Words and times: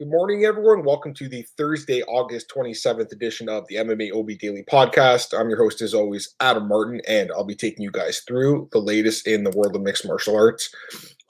Good 0.00 0.10
morning, 0.10 0.44
everyone. 0.44 0.84
Welcome 0.84 1.12
to 1.14 1.28
the 1.28 1.42
Thursday, 1.56 2.04
August 2.04 2.52
27th 2.54 3.10
edition 3.10 3.48
of 3.48 3.66
the 3.66 3.74
MMA 3.74 4.14
OB 4.14 4.38
Daily 4.38 4.62
Podcast. 4.62 5.36
I'm 5.36 5.48
your 5.48 5.58
host, 5.58 5.82
as 5.82 5.92
always, 5.92 6.36
Adam 6.38 6.68
Martin, 6.68 7.00
and 7.08 7.32
I'll 7.32 7.42
be 7.42 7.56
taking 7.56 7.82
you 7.82 7.90
guys 7.90 8.20
through 8.20 8.68
the 8.70 8.78
latest 8.78 9.26
in 9.26 9.42
the 9.42 9.50
world 9.50 9.74
of 9.74 9.82
mixed 9.82 10.06
martial 10.06 10.36
arts. 10.36 10.72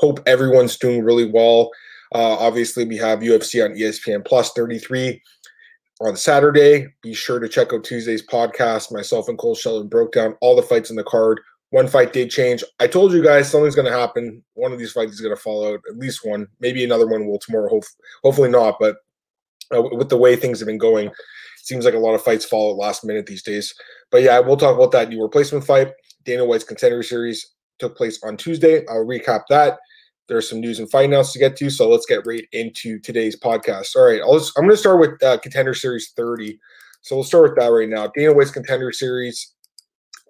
Hope 0.01 0.21
everyone's 0.27 0.77
doing 0.77 1.03
really 1.03 1.25
well. 1.25 1.71
Uh, 2.15 2.37
obviously, 2.39 2.85
we 2.85 2.99
have 2.99 3.21
UFC 3.21 3.65
on 3.65 3.75
ESPN 3.75 4.23
Plus 4.23 4.53
33 4.53 5.19
on 6.03 6.15
Saturday. 6.15 6.89
Be 7.03 7.15
sure 7.15 7.39
to 7.39 7.49
check 7.49 7.73
out 7.73 7.85
Tuesday's 7.85 8.27
podcast. 8.27 8.93
Myself 8.93 9.31
and 9.31 9.39
Cole 9.39 9.55
Sheldon 9.55 9.89
broke 9.89 10.13
down 10.13 10.37
all 10.43 10.55
the 10.55 10.61
fights 10.61 10.91
in 10.91 10.97
the 10.97 11.05
card. 11.05 11.41
One 11.71 11.87
fight 11.87 12.13
did 12.13 12.31
change. 12.31 12.65
I 12.81 12.87
told 12.87 13.13
you 13.13 13.23
guys 13.23 13.51
something's 13.51 13.75
going 13.75 13.91
to 13.91 13.99
happen. 13.99 14.43
One 14.55 14.73
of 14.73 14.79
these 14.79 14.93
fights 14.93 15.13
is 15.13 15.21
going 15.21 15.37
to 15.37 15.41
fall 15.41 15.67
out. 15.67 15.81
At 15.89 15.99
least 15.99 16.25
one. 16.25 16.47
Maybe 16.61 16.83
another 16.83 17.07
one 17.07 17.27
will 17.27 17.39
tomorrow. 17.39 17.69
Hope, 17.69 17.85
hopefully 18.23 18.49
not. 18.49 18.77
But 18.81 18.97
uh, 19.75 19.83
with 19.93 20.09
the 20.09 20.17
way 20.17 20.35
things 20.35 20.61
have 20.61 20.67
been 20.67 20.79
going, 20.79 21.11
seems 21.63 21.85
like 21.85 21.95
a 21.95 21.99
lot 21.99 22.15
of 22.15 22.23
fights 22.23 22.47
fall 22.47 22.71
at 22.71 22.79
last 22.79 23.05
minute 23.05 23.27
these 23.27 23.43
days. 23.43 23.75
But 24.11 24.23
yeah, 24.23 24.39
we'll 24.41 24.57
talk 24.57 24.75
about 24.75 24.93
that 24.93 25.11
new 25.11 25.23
replacement 25.23 25.65
fight. 25.65 25.93
Dana 26.25 26.45
White's 26.45 26.65
contender 26.65 27.03
series 27.03 27.55
took 27.79 27.97
place 27.97 28.19
on 28.25 28.37
Tuesday. 28.37 28.87
I'll 28.89 29.05
recap 29.05 29.43
that. 29.51 29.79
There's 30.27 30.49
some 30.49 30.61
news 30.61 30.79
and 30.79 30.91
fight 30.91 31.07
announcements 31.07 31.33
to 31.33 31.39
get 31.39 31.57
to, 31.57 31.71
so 31.71 31.89
let's 31.89 32.05
get 32.05 32.27
right 32.27 32.47
into 32.53 32.99
today's 32.99 33.39
podcast. 33.39 33.97
All 33.97 34.05
right, 34.05 34.21
I'll 34.21 34.39
just, 34.39 34.53
I'm 34.59 34.65
going 34.65 34.75
to 34.75 34.79
start 34.79 35.01
with 35.01 35.23
uh, 35.23 35.39
Contender 35.39 35.75
Series 35.75 36.13
30. 36.17 36.59
So 37.01 37.17
we'll 37.17 37.25
start 37.25 37.45
with 37.45 37.59
that 37.59 37.69
right 37.69 37.89
now. 37.89 38.11
Dana 38.15 38.35
White's 38.35 38.51
Contender 38.51 38.93
Series 38.93 39.55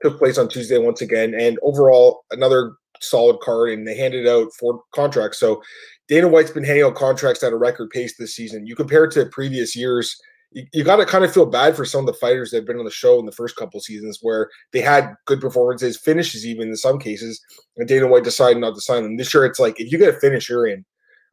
took 0.02 0.18
place 0.18 0.38
on 0.38 0.48
Tuesday 0.48 0.78
once 0.78 1.00
again, 1.00 1.34
and 1.34 1.58
overall 1.62 2.24
another 2.30 2.74
solid 3.00 3.40
card. 3.40 3.70
And 3.70 3.86
they 3.86 3.96
handed 3.96 4.26
out 4.26 4.52
four 4.58 4.82
contracts. 4.94 5.38
So 5.38 5.62
Dana 6.08 6.28
White's 6.28 6.50
been 6.50 6.64
handing 6.64 6.84
out 6.84 6.94
contracts 6.94 7.42
at 7.42 7.52
a 7.52 7.56
record 7.56 7.90
pace 7.90 8.16
this 8.16 8.34
season. 8.34 8.66
You 8.66 8.74
compare 8.74 9.04
it 9.04 9.12
to 9.12 9.26
previous 9.26 9.76
years. 9.76 10.16
You, 10.52 10.64
you 10.72 10.84
got 10.84 10.96
to 10.96 11.06
kind 11.06 11.24
of 11.24 11.32
feel 11.32 11.46
bad 11.46 11.76
for 11.76 11.84
some 11.84 12.00
of 12.00 12.06
the 12.06 12.18
fighters 12.18 12.50
that 12.50 12.58
have 12.58 12.66
been 12.66 12.78
on 12.78 12.84
the 12.84 12.90
show 12.90 13.18
in 13.18 13.26
the 13.26 13.32
first 13.32 13.56
couple 13.56 13.80
seasons 13.80 14.18
where 14.22 14.48
they 14.72 14.80
had 14.80 15.14
good 15.26 15.40
performances, 15.40 15.98
finishes 15.98 16.46
even 16.46 16.68
in 16.68 16.76
some 16.76 16.98
cases, 16.98 17.40
and 17.76 17.86
Dana 17.86 18.06
White 18.06 18.24
decided 18.24 18.58
not 18.58 18.74
to 18.74 18.80
sign 18.80 19.02
them. 19.02 19.16
This 19.16 19.32
year, 19.34 19.44
it's 19.44 19.60
like 19.60 19.78
if 19.78 19.92
you 19.92 19.98
get 19.98 20.14
a 20.14 20.18
finish, 20.18 20.48
you're 20.48 20.66
in. 20.66 20.84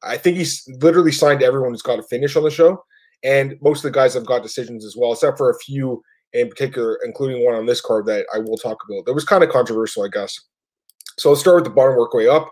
I 0.03 0.17
think 0.17 0.38
he's 0.38 0.67
literally 0.81 1.13
signed 1.13 1.41
everyone 1.41 1.72
who's 1.72 1.81
got 1.81 2.00
a 2.00 2.03
finish 2.03 2.35
on 2.35 2.44
the 2.44 2.52
show, 2.52 2.83
and 3.23 3.55
most 3.61 3.79
of 3.79 3.91
the 3.91 3.97
guys 3.97 4.13
have 4.13 4.25
got 4.25 4.44
decisions 4.44 4.85
as 4.85 4.95
well, 4.97 5.13
except 5.13 5.38
for 5.38 5.50
a 5.50 5.59
few 5.59 6.03
in 6.36 6.50
particular, 6.50 7.00
including 7.03 7.44
one 7.44 7.55
on 7.55 7.66
this 7.66 7.81
card 7.81 8.05
that 8.08 8.25
I 8.33 8.39
will 8.39 8.58
talk 8.58 8.83
about. 8.88 9.05
That 9.05 9.14
was 9.14 9.23
kind 9.23 9.44
of 9.44 9.50
controversial, 9.50 10.03
I 10.03 10.09
guess. 10.09 10.39
So 11.17 11.30
let's 11.30 11.41
start 11.41 11.55
with 11.55 11.64
the 11.64 11.69
bottom 11.69 11.95
work 11.95 12.14
way 12.14 12.28
up. 12.28 12.52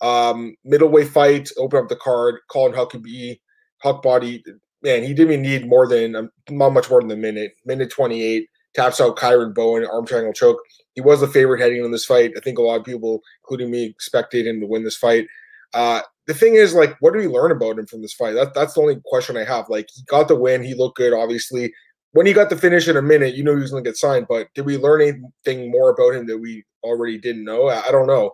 Um, 0.00 0.54
middleweight 0.64 1.08
fight, 1.08 1.50
open 1.58 1.80
up 1.80 1.88
the 1.88 1.96
card. 1.96 2.36
Colin 2.48 2.72
Huckabee, 2.72 3.40
Huck 3.82 4.02
body. 4.02 4.44
Man, 4.82 5.02
he 5.02 5.08
didn't 5.08 5.32
even 5.32 5.42
need 5.42 5.68
more 5.68 5.88
than 5.88 6.14
um, 6.14 6.30
not 6.50 6.72
much 6.72 6.88
more 6.88 7.00
than 7.00 7.10
a 7.10 7.16
minute. 7.16 7.52
Minute 7.64 7.90
28. 7.90 8.48
Taps 8.74 9.00
out 9.00 9.16
Kyron 9.16 9.54
Bowen, 9.54 9.86
arm 9.86 10.06
triangle 10.06 10.32
choke. 10.32 10.58
He 10.94 11.00
was 11.00 11.20
the 11.20 11.26
favorite 11.26 11.60
heading 11.60 11.84
in 11.84 11.90
this 11.90 12.04
fight. 12.04 12.32
I 12.36 12.40
think 12.40 12.58
a 12.58 12.62
lot 12.62 12.78
of 12.78 12.84
people, 12.84 13.22
including 13.42 13.70
me, 13.70 13.84
expected 13.84 14.46
him 14.46 14.60
to 14.60 14.66
win 14.66 14.84
this 14.84 14.96
fight. 14.96 15.26
Uh, 15.74 16.02
the 16.26 16.34
thing 16.34 16.56
is, 16.56 16.74
like, 16.74 16.94
what 17.00 17.12
do 17.12 17.18
we 17.18 17.26
learn 17.26 17.52
about 17.52 17.78
him 17.78 17.86
from 17.86 18.02
this 18.02 18.12
fight? 18.12 18.34
That, 18.34 18.54
that's 18.54 18.74
the 18.74 18.82
only 18.82 19.00
question 19.06 19.36
I 19.36 19.44
have. 19.44 19.68
Like, 19.68 19.88
he 19.94 20.02
got 20.04 20.28
the 20.28 20.36
win. 20.36 20.62
He 20.62 20.74
looked 20.74 20.98
good, 20.98 21.14
obviously 21.14 21.72
when 22.12 22.26
he 22.26 22.32
got 22.32 22.50
the 22.50 22.56
finish 22.56 22.88
in 22.88 22.96
a 22.96 23.02
minute, 23.02 23.34
you 23.34 23.44
know 23.44 23.54
he 23.54 23.60
was 23.60 23.70
going 23.70 23.84
to 23.84 23.88
get 23.88 23.96
signed. 23.96 24.26
But 24.28 24.48
did 24.54 24.64
we 24.64 24.76
learn 24.76 25.02
anything 25.02 25.70
more 25.70 25.90
about 25.90 26.14
him 26.14 26.26
that 26.26 26.38
we 26.38 26.64
already 26.82 27.18
didn't 27.18 27.44
know? 27.44 27.68
I, 27.68 27.88
I 27.88 27.90
don't 27.90 28.06
know. 28.06 28.32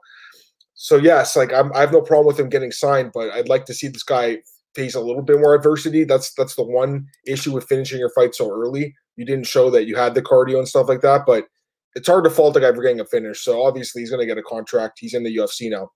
So 0.74 0.96
yes, 0.96 1.36
like 1.36 1.52
I'm, 1.52 1.72
I 1.74 1.80
have 1.80 1.92
no 1.92 2.00
problem 2.00 2.26
with 2.26 2.40
him 2.40 2.48
getting 2.48 2.72
signed, 2.72 3.12
but 3.12 3.30
I'd 3.30 3.48
like 3.48 3.64
to 3.66 3.74
see 3.74 3.88
this 3.88 4.02
guy 4.02 4.38
face 4.74 4.94
a 4.94 5.00
little 5.00 5.22
bit 5.22 5.38
more 5.38 5.54
adversity. 5.54 6.04
That's 6.04 6.32
that's 6.34 6.56
the 6.56 6.64
one 6.64 7.06
issue 7.26 7.52
with 7.52 7.68
finishing 7.68 7.98
your 7.98 8.10
fight 8.10 8.34
so 8.34 8.50
early. 8.50 8.94
You 9.16 9.24
didn't 9.24 9.46
show 9.46 9.70
that 9.70 9.86
you 9.86 9.96
had 9.96 10.14
the 10.14 10.22
cardio 10.22 10.58
and 10.58 10.66
stuff 10.66 10.88
like 10.88 11.02
that, 11.02 11.22
but 11.26 11.46
it's 11.94 12.08
hard 12.08 12.24
to 12.24 12.30
fault 12.30 12.54
the 12.54 12.60
guy 12.60 12.72
for 12.72 12.82
getting 12.82 13.00
a 13.00 13.04
finish. 13.04 13.44
So 13.44 13.64
obviously 13.64 14.02
he's 14.02 14.10
going 14.10 14.20
to 14.20 14.26
get 14.26 14.38
a 14.38 14.42
contract. 14.42 14.98
He's 14.98 15.14
in 15.14 15.22
the 15.22 15.36
UFC 15.36 15.70
now. 15.70 15.90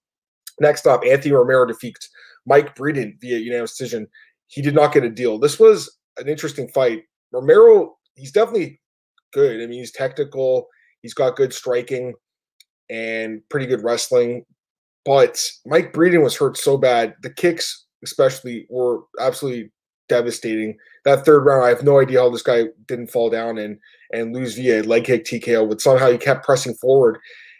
Next 0.60 0.86
up, 0.86 1.02
Anthony 1.04 1.32
Romero 1.32 1.66
defeats 1.66 2.08
Mike 2.46 2.76
Breeden 2.76 3.20
via 3.20 3.38
unanimous 3.38 3.76
decision. 3.76 4.06
He 4.48 4.62
did 4.62 4.74
not 4.74 4.92
get 4.92 5.04
a 5.04 5.10
deal. 5.10 5.38
This 5.38 5.58
was 5.58 5.98
an 6.18 6.28
interesting 6.28 6.68
fight. 6.68 7.04
Romero, 7.32 7.96
he's 8.14 8.32
definitely 8.32 8.80
good. 9.32 9.62
I 9.62 9.66
mean, 9.66 9.80
he's 9.80 9.92
technical, 9.92 10.68
he's 11.02 11.14
got 11.14 11.36
good 11.36 11.52
striking 11.52 12.14
and 12.90 13.42
pretty 13.48 13.66
good 13.66 13.82
wrestling. 13.82 14.44
But 15.04 15.40
Mike 15.64 15.92
Breeden 15.92 16.22
was 16.22 16.36
hurt 16.36 16.56
so 16.56 16.76
bad. 16.76 17.14
The 17.22 17.30
kicks, 17.30 17.86
especially, 18.02 18.66
were 18.68 19.02
absolutely 19.20 19.70
devastating. 20.08 20.76
That 21.04 21.24
third 21.24 21.44
round, 21.44 21.64
I 21.64 21.68
have 21.68 21.84
no 21.84 22.00
idea 22.00 22.20
how 22.20 22.30
this 22.30 22.42
guy 22.42 22.64
didn't 22.86 23.10
fall 23.10 23.30
down 23.30 23.58
and 23.58 23.78
and 24.12 24.34
lose 24.34 24.54
via 24.54 24.82
leg 24.82 25.04
kick 25.04 25.24
TKO, 25.24 25.68
but 25.68 25.80
somehow 25.80 26.10
he 26.10 26.18
kept 26.18 26.44
pressing 26.44 26.74
forward 26.74 27.18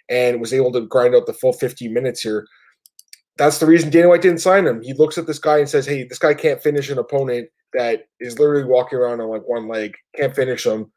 and 0.09 0.41
was 0.41 0.53
able 0.53 0.72
to 0.72 0.83
grind 0.83 1.15
out 1.15 1.27
the 1.27 1.33
full 1.33 1.53
15 1.53 1.93
minutes 1.93 2.21
here. 2.21 2.47
That's 3.37 3.59
the 3.59 3.66
reason 3.66 3.91
Dana 3.91 4.09
White 4.09 4.22
didn't 4.22 4.41
sign 4.41 4.66
him. 4.66 4.81
He 4.83 4.94
looks 4.94 5.19
at 5.19 5.27
this 5.27 5.38
guy 5.38 5.59
and 5.59 5.69
says, 5.69 5.87
Hey, 5.87 6.04
this 6.04 6.19
guy 6.19 6.34
can't 6.34 6.62
finish 6.62 6.88
an 6.88 6.98
opponent 6.98 7.48
that 7.75 8.06
is 8.21 8.38
literally 8.38 8.65
walking 8.65 8.99
around 8.99 9.21
on 9.21 9.28
like 9.28 9.47
one 9.47 9.69
leg, 9.69 9.94
can't 10.15 10.34
finish 10.34 10.66
him. 10.66 10.91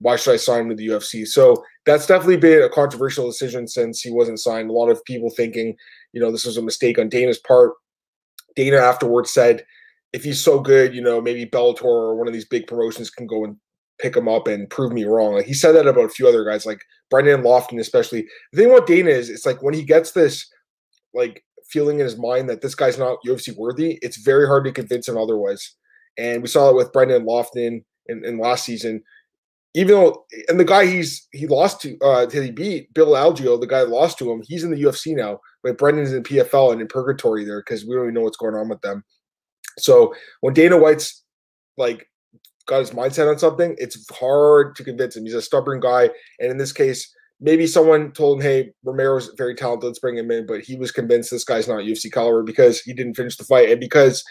Why 0.00 0.16
should 0.16 0.34
I 0.34 0.36
sign 0.36 0.62
him 0.62 0.68
to 0.70 0.74
the 0.76 0.88
UFC? 0.88 1.26
So 1.26 1.64
that's 1.84 2.06
definitely 2.06 2.36
been 2.36 2.62
a 2.62 2.68
controversial 2.68 3.26
decision 3.26 3.66
since 3.66 4.00
he 4.00 4.12
wasn't 4.12 4.38
signed. 4.38 4.70
A 4.70 4.72
lot 4.72 4.90
of 4.90 5.04
people 5.04 5.30
thinking, 5.30 5.74
you 6.12 6.20
know, 6.20 6.30
this 6.30 6.44
was 6.44 6.56
a 6.56 6.62
mistake 6.62 6.98
on 6.98 7.08
Dana's 7.08 7.40
part. 7.40 7.72
Dana 8.54 8.76
afterwards 8.76 9.30
said, 9.30 9.64
if 10.12 10.22
he's 10.22 10.42
so 10.42 10.60
good, 10.60 10.94
you 10.94 11.02
know, 11.02 11.20
maybe 11.20 11.44
Bellator 11.46 11.84
or 11.84 12.16
one 12.16 12.28
of 12.28 12.32
these 12.32 12.46
big 12.46 12.66
promotions 12.66 13.10
can 13.10 13.26
go 13.26 13.44
and 13.44 13.56
pick 13.98 14.16
him 14.16 14.28
up 14.28 14.46
and 14.46 14.70
prove 14.70 14.92
me 14.92 15.04
wrong. 15.04 15.34
Like 15.34 15.46
he 15.46 15.54
said 15.54 15.72
that 15.72 15.86
about 15.86 16.04
a 16.04 16.10
few 16.10 16.28
other 16.28 16.44
guys, 16.44 16.64
like 16.64 16.80
Brendan 17.10 17.42
Loughnane, 17.42 17.80
especially. 17.80 18.26
The 18.52 18.62
thing 18.62 18.70
about 18.70 18.86
Dana 18.86 19.10
is, 19.10 19.28
it's 19.28 19.44
like 19.44 19.62
when 19.62 19.74
he 19.74 19.82
gets 19.82 20.12
this, 20.12 20.48
like 21.14 21.44
feeling 21.68 21.98
in 21.98 22.04
his 22.04 22.18
mind 22.18 22.48
that 22.48 22.60
this 22.62 22.74
guy's 22.74 22.98
not 22.98 23.18
UFC 23.26 23.56
worthy, 23.56 23.98
it's 24.02 24.18
very 24.18 24.46
hard 24.46 24.64
to 24.64 24.72
convince 24.72 25.08
him 25.08 25.16
otherwise. 25.16 25.74
And 26.16 26.42
we 26.42 26.48
saw 26.48 26.70
it 26.70 26.76
with 26.76 26.92
Brendan 26.92 27.24
Loughnane 27.24 27.84
in, 28.06 28.24
in 28.24 28.38
last 28.38 28.64
season. 28.64 29.02
Even 29.74 29.94
though, 29.94 30.24
and 30.48 30.58
the 30.58 30.64
guy 30.64 30.86
he's 30.86 31.28
he 31.32 31.46
lost 31.46 31.82
to, 31.82 31.96
uh, 31.98 32.26
to 32.26 32.42
he 32.42 32.50
beat 32.50 32.92
Bill 32.94 33.12
Algeo, 33.12 33.60
the 33.60 33.66
guy 33.66 33.80
that 33.80 33.90
lost 33.90 34.18
to 34.18 34.30
him, 34.30 34.42
he's 34.44 34.64
in 34.64 34.70
the 34.70 34.82
UFC 34.82 35.14
now. 35.14 35.38
But 35.62 35.78
Brendan's 35.78 36.12
in 36.12 36.22
PFL 36.22 36.72
and 36.72 36.80
in 36.80 36.88
purgatory 36.88 37.44
there 37.44 37.60
because 37.60 37.84
we 37.84 37.94
don't 37.94 38.04
even 38.04 38.14
know 38.14 38.22
what's 38.22 38.36
going 38.36 38.54
on 38.54 38.68
with 38.68 38.80
them. 38.80 39.04
So 39.78 40.14
when 40.40 40.54
Dana 40.54 40.78
White's 40.78 41.22
like 41.76 42.08
got 42.66 42.80
his 42.80 42.90
mindset 42.90 43.30
on 43.30 43.38
something, 43.38 43.76
it's 43.78 44.08
hard 44.10 44.74
to 44.76 44.84
convince 44.84 45.16
him. 45.16 45.24
He's 45.24 45.34
a 45.34 45.42
stubborn 45.42 45.80
guy, 45.80 46.10
and 46.40 46.50
in 46.50 46.56
this 46.56 46.72
case, 46.72 47.14
maybe 47.40 47.66
someone 47.66 48.12
told 48.12 48.38
him, 48.38 48.42
"Hey, 48.42 48.72
Romero's 48.84 49.32
very 49.36 49.54
talented. 49.54 49.86
Let's 49.86 49.98
bring 49.98 50.16
him 50.16 50.30
in." 50.30 50.46
But 50.46 50.60
he 50.60 50.76
was 50.76 50.92
convinced 50.92 51.30
this 51.30 51.44
guy's 51.44 51.68
not 51.68 51.84
UFC 51.84 52.10
caliber 52.10 52.42
because 52.42 52.80
he 52.80 52.92
didn't 52.92 53.14
finish 53.14 53.36
the 53.36 53.44
fight 53.44 53.70
and 53.70 53.80
because 53.80 54.24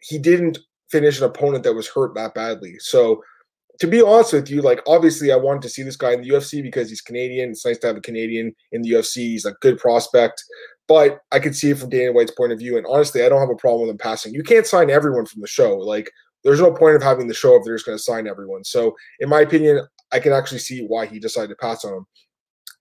he 0.00 0.18
didn't 0.18 0.58
finish 0.90 1.18
an 1.18 1.24
opponent 1.24 1.64
that 1.64 1.74
was 1.74 1.88
hurt 1.88 2.14
that 2.14 2.34
badly. 2.34 2.76
So 2.78 3.22
to 3.80 3.86
be 3.86 4.02
honest 4.02 4.34
with 4.34 4.50
you, 4.50 4.60
like 4.60 4.80
obviously 4.86 5.32
I 5.32 5.36
wanted 5.36 5.62
to 5.62 5.70
see 5.70 5.82
this 5.82 5.96
guy 5.96 6.12
in 6.12 6.20
the 6.20 6.28
UFC 6.28 6.62
because 6.62 6.90
he's 6.90 7.00
Canadian. 7.00 7.50
It's 7.50 7.64
nice 7.64 7.78
to 7.78 7.86
have 7.86 7.96
a 7.96 8.02
Canadian 8.02 8.54
in 8.72 8.82
the 8.82 8.90
UFC. 8.90 9.16
He's 9.16 9.46
a 9.46 9.52
good 9.60 9.78
prospect. 9.78 10.44
But 10.86 11.20
I 11.32 11.38
could 11.38 11.56
see 11.56 11.70
it 11.70 11.78
from 11.78 11.88
Dana 11.88 12.12
White's 12.12 12.32
point 12.32 12.52
of 12.52 12.58
view. 12.58 12.76
And 12.76 12.86
honestly, 12.86 13.24
I 13.24 13.28
don't 13.28 13.40
have 13.40 13.48
a 13.48 13.54
problem 13.54 13.82
with 13.82 13.90
him 13.90 13.98
passing. 13.98 14.34
You 14.34 14.42
can't 14.42 14.66
sign 14.66 14.90
everyone 14.90 15.24
from 15.24 15.40
the 15.40 15.46
show. 15.46 15.78
Like 15.78 16.10
there's 16.44 16.60
no 16.60 16.72
point 16.72 16.96
of 16.96 17.02
having 17.02 17.26
the 17.26 17.34
show 17.34 17.56
if 17.56 17.64
they're 17.64 17.74
just 17.74 17.86
going 17.86 17.96
to 17.96 18.02
sign 18.02 18.26
everyone. 18.26 18.64
So 18.64 18.96
in 19.18 19.28
my 19.28 19.40
opinion, 19.40 19.86
I 20.12 20.20
can 20.20 20.32
actually 20.32 20.58
see 20.58 20.84
why 20.84 21.06
he 21.06 21.18
decided 21.18 21.48
to 21.48 21.56
pass 21.56 21.84
on 21.84 21.94
him. 21.94 22.06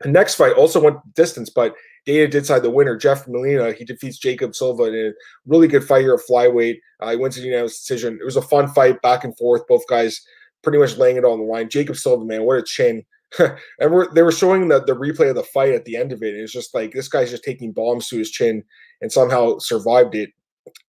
The 0.02 0.10
next 0.10 0.36
fight 0.36 0.54
also 0.54 0.82
went 0.82 0.98
distance, 1.14 1.50
but 1.50 1.76
Dana 2.06 2.28
did 2.28 2.46
side 2.46 2.64
the 2.64 2.70
winner. 2.70 2.96
Jeff 2.96 3.28
Molina, 3.28 3.74
he 3.74 3.84
defeats 3.84 4.18
Jacob 4.18 4.56
Silva 4.56 4.84
in 4.86 4.96
a 4.96 5.12
really 5.46 5.68
good 5.68 5.84
fight 5.84 6.02
here 6.02 6.14
at 6.14 6.22
flyweight. 6.22 6.80
Uh, 7.00 7.12
he 7.12 7.16
wins 7.18 7.38
a 7.38 7.42
unanimous 7.42 7.80
decision. 7.80 8.18
It 8.20 8.26
was 8.26 8.38
a 8.38 8.42
fun 8.42 8.68
fight, 8.70 9.02
back 9.02 9.24
and 9.24 9.38
forth. 9.38 9.68
Both 9.68 9.88
guys 9.88 10.22
pretty 10.64 10.80
much 10.80 10.98
laying 10.98 11.18
it 11.18 11.26
all 11.26 11.34
on 11.34 11.40
the 11.40 11.46
line. 11.46 11.70
Jacob 11.70 11.98
Silva, 11.98 12.26
man, 12.26 12.44
what 12.44 12.58
a 12.58 12.64
chin. 12.64 13.04
and 13.40 13.92
we're, 13.92 14.12
they 14.14 14.24
were 14.24 14.32
showing 14.32 14.68
the, 14.68 14.84
the 14.84 14.96
replay 14.96 15.30
of 15.30 15.36
the 15.36 15.44
fight 15.44 15.74
at 15.74 15.86
the 15.86 15.96
end 15.96 16.12
of 16.12 16.24
it. 16.24 16.34
It's 16.34 16.54
just 16.54 16.74
like 16.74 16.92
this 16.92 17.08
guy's 17.08 17.30
just 17.30 17.44
taking 17.44 17.72
bombs 17.72 18.08
to 18.10 18.18
his 18.18 18.32
chin 18.32 18.64
and 19.02 19.12
somehow 19.12 19.60
survived 19.60 20.16
it. 20.16 20.32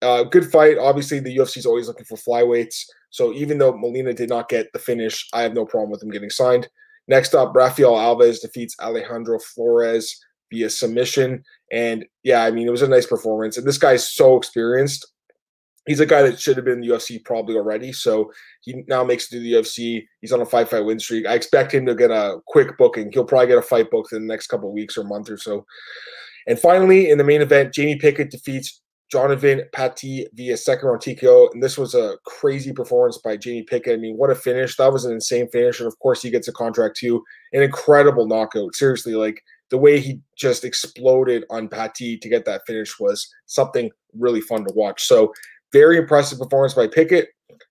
Uh, 0.01 0.23
good 0.23 0.49
fight. 0.51 0.77
Obviously, 0.77 1.19
the 1.19 1.35
UFC 1.35 1.57
is 1.57 1.65
always 1.65 1.87
looking 1.87 2.05
for 2.05 2.17
flyweights. 2.17 2.85
So 3.09 3.33
even 3.33 3.57
though 3.57 3.77
Molina 3.77 4.13
did 4.13 4.29
not 4.29 4.49
get 4.49 4.71
the 4.73 4.79
finish, 4.79 5.27
I 5.33 5.41
have 5.41 5.53
no 5.53 5.65
problem 5.65 5.91
with 5.91 6.03
him 6.03 6.09
getting 6.09 6.29
signed. 6.29 6.67
Next 7.07 7.33
up, 7.33 7.55
Rafael 7.55 7.93
Alves 7.93 8.41
defeats 8.41 8.75
Alejandro 8.81 9.39
Flores 9.39 10.19
via 10.51 10.69
submission. 10.69 11.43
And 11.71 12.05
yeah, 12.23 12.43
I 12.43 12.51
mean, 12.51 12.67
it 12.67 12.71
was 12.71 12.81
a 12.81 12.87
nice 12.87 13.05
performance. 13.05 13.57
And 13.57 13.65
this 13.65 13.77
guy's 13.77 14.07
so 14.07 14.37
experienced. 14.37 15.05
He's 15.85 16.01
a 16.01 16.05
guy 16.05 16.21
that 16.23 16.39
should 16.39 16.57
have 16.57 16.65
been 16.65 16.81
in 16.81 16.81
the 16.81 16.89
UFC 16.89 17.23
probably 17.23 17.55
already. 17.55 17.93
So 17.93 18.31
he 18.61 18.83
now 18.89 19.05
makes 19.05 19.25
it 19.25 19.37
to 19.37 19.39
the 19.39 19.53
UFC. 19.53 20.03
He's 20.19 20.33
on 20.33 20.41
a 20.41 20.45
five 20.45 20.69
fight 20.69 20.83
win 20.83 20.99
streak. 20.99 21.25
I 21.25 21.33
expect 21.33 21.73
him 21.73 21.85
to 21.85 21.95
get 21.95 22.11
a 22.11 22.39
quick 22.45 22.77
booking. 22.77 23.09
He'll 23.11 23.23
probably 23.23 23.47
get 23.47 23.57
a 23.57 23.61
fight 23.61 23.89
booked 23.89 24.11
in 24.11 24.27
the 24.27 24.33
next 24.33 24.47
couple 24.47 24.71
weeks 24.73 24.97
or 24.97 25.05
month 25.05 25.29
or 25.29 25.37
so. 25.37 25.65
And 26.45 26.59
finally, 26.59 27.09
in 27.09 27.17
the 27.17 27.23
main 27.23 27.41
event, 27.41 27.73
Jamie 27.73 27.97
Pickett 27.97 28.31
defeats 28.31 28.81
Jonathan 29.09 29.61
Patti 29.71 30.27
via 30.33 30.57
second 30.57 30.87
round 30.87 31.01
TKO. 31.01 31.53
And 31.53 31.63
this 31.63 31.77
was 31.77 31.95
a 31.95 32.17
crazy 32.25 32.73
performance 32.73 33.17
by 33.17 33.37
Jamie 33.37 33.63
Pickett. 33.63 33.93
I 33.93 33.97
mean, 33.97 34.17
what 34.17 34.29
a 34.29 34.35
finish. 34.35 34.75
That 34.75 34.91
was 34.91 35.05
an 35.05 35.13
insane 35.13 35.47
finish. 35.49 35.79
And 35.79 35.87
of 35.87 35.97
course, 35.99 36.21
he 36.21 36.29
gets 36.29 36.47
a 36.47 36.53
contract 36.53 36.97
too. 36.97 37.23
An 37.53 37.63
incredible 37.63 38.27
knockout. 38.27 38.75
Seriously, 38.75 39.15
like 39.15 39.41
the 39.69 39.77
way 39.77 39.99
he 39.99 40.19
just 40.35 40.63
exploded 40.63 41.45
on 41.49 41.69
Patti 41.69 42.17
to 42.17 42.29
get 42.29 42.45
that 42.45 42.65
finish 42.67 42.99
was 42.99 43.27
something 43.45 43.89
really 44.17 44.41
fun 44.41 44.65
to 44.65 44.73
watch. 44.73 45.05
So, 45.05 45.33
very 45.73 45.97
impressive 45.97 46.39
performance 46.39 46.73
by 46.73 46.87
Pickett. 46.87 47.29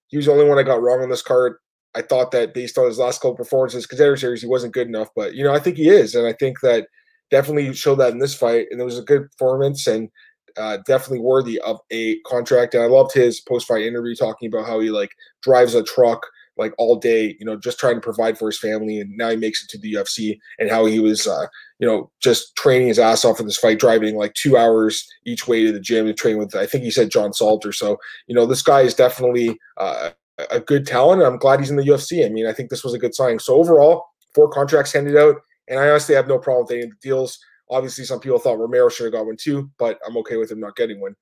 He 0.08 0.16
was 0.16 0.26
the 0.26 0.32
only 0.32 0.44
one 0.44 0.58
I 0.58 0.62
got 0.62 0.82
wrong 0.82 1.02
on 1.02 1.08
this 1.08 1.22
card. 1.22 1.56
I 1.94 2.02
thought 2.02 2.30
that 2.32 2.52
based 2.52 2.76
on 2.76 2.86
his 2.86 2.98
last 2.98 3.22
couple 3.22 3.36
performances, 3.36 3.86
contender 3.86 4.16
series, 4.16 4.42
he 4.42 4.48
wasn't 4.48 4.74
good 4.74 4.86
enough. 4.86 5.08
But, 5.16 5.34
you 5.34 5.42
know, 5.42 5.54
I 5.54 5.58
think 5.58 5.78
he 5.78 5.88
is. 5.88 6.14
And 6.14 6.26
I 6.26 6.34
think 6.34 6.60
that 6.60 6.88
definitely 7.30 7.72
showed 7.72 7.96
that 7.96 8.12
in 8.12 8.18
this 8.18 8.34
fight. 8.34 8.66
And 8.70 8.80
it 8.80 8.84
was 8.84 8.98
a 8.98 9.02
good 9.02 9.30
performance. 9.32 9.86
And 9.86 10.10
uh, 10.58 10.78
definitely 10.86 11.20
worthy 11.20 11.60
of 11.60 11.80
a 11.90 12.18
contract. 12.20 12.74
And 12.74 12.82
I 12.82 12.86
loved 12.86 13.12
his 13.12 13.40
post 13.40 13.66
fight 13.66 13.82
interview 13.82 14.14
talking 14.14 14.48
about 14.48 14.66
how 14.66 14.80
he 14.80 14.90
like 14.90 15.10
drives 15.42 15.74
a 15.74 15.82
truck 15.82 16.26
like 16.56 16.72
all 16.78 16.96
day, 16.96 17.36
you 17.38 17.44
know, 17.44 17.56
just 17.56 17.78
trying 17.78 17.96
to 17.96 18.00
provide 18.00 18.38
for 18.38 18.46
his 18.46 18.58
family. 18.58 19.00
And 19.00 19.14
now 19.16 19.30
he 19.30 19.36
makes 19.36 19.62
it 19.62 19.68
to 19.70 19.78
the 19.78 19.94
UFC 19.94 20.38
and 20.58 20.70
how 20.70 20.86
he 20.86 21.00
was, 21.00 21.26
uh, 21.26 21.46
you 21.78 21.86
know, 21.86 22.10
just 22.20 22.56
training 22.56 22.88
his 22.88 22.98
ass 22.98 23.24
off 23.24 23.36
for 23.36 23.42
this 23.42 23.58
fight, 23.58 23.78
driving 23.78 24.16
like 24.16 24.32
two 24.34 24.56
hours 24.56 25.06
each 25.26 25.46
way 25.46 25.64
to 25.64 25.72
the 25.72 25.80
gym 25.80 26.06
to 26.06 26.14
train 26.14 26.38
with, 26.38 26.54
I 26.54 26.66
think 26.66 26.84
he 26.84 26.90
said 26.90 27.10
John 27.10 27.32
Salter. 27.32 27.72
So, 27.72 27.98
you 28.26 28.34
know, 28.34 28.46
this 28.46 28.62
guy 28.62 28.80
is 28.80 28.94
definitely 28.94 29.58
uh, 29.76 30.10
a 30.50 30.60
good 30.60 30.86
talent. 30.86 31.22
And 31.22 31.30
I'm 31.30 31.38
glad 31.38 31.60
he's 31.60 31.70
in 31.70 31.76
the 31.76 31.82
UFC. 31.82 32.24
I 32.24 32.30
mean, 32.30 32.46
I 32.46 32.52
think 32.52 32.70
this 32.70 32.84
was 32.84 32.94
a 32.94 32.98
good 32.98 33.14
signing. 33.14 33.38
So 33.38 33.56
overall, 33.56 34.06
four 34.34 34.48
contracts 34.48 34.92
handed 34.92 35.16
out. 35.16 35.36
And 35.68 35.78
I 35.78 35.88
honestly 35.90 36.14
have 36.14 36.28
no 36.28 36.38
problem 36.38 36.64
with 36.64 36.72
any 36.72 36.82
of 36.84 36.90
the 36.90 36.96
deals. 37.02 37.38
Obviously, 37.70 38.04
some 38.04 38.20
people 38.20 38.38
thought 38.38 38.58
Romero 38.58 38.88
should 38.88 39.04
have 39.04 39.12
got 39.12 39.26
one 39.26 39.36
too, 39.36 39.70
but 39.78 39.98
I'm 40.06 40.16
okay 40.18 40.36
with 40.36 40.50
him 40.50 40.60
not 40.60 40.76
getting 40.76 41.00
one. 41.00 41.16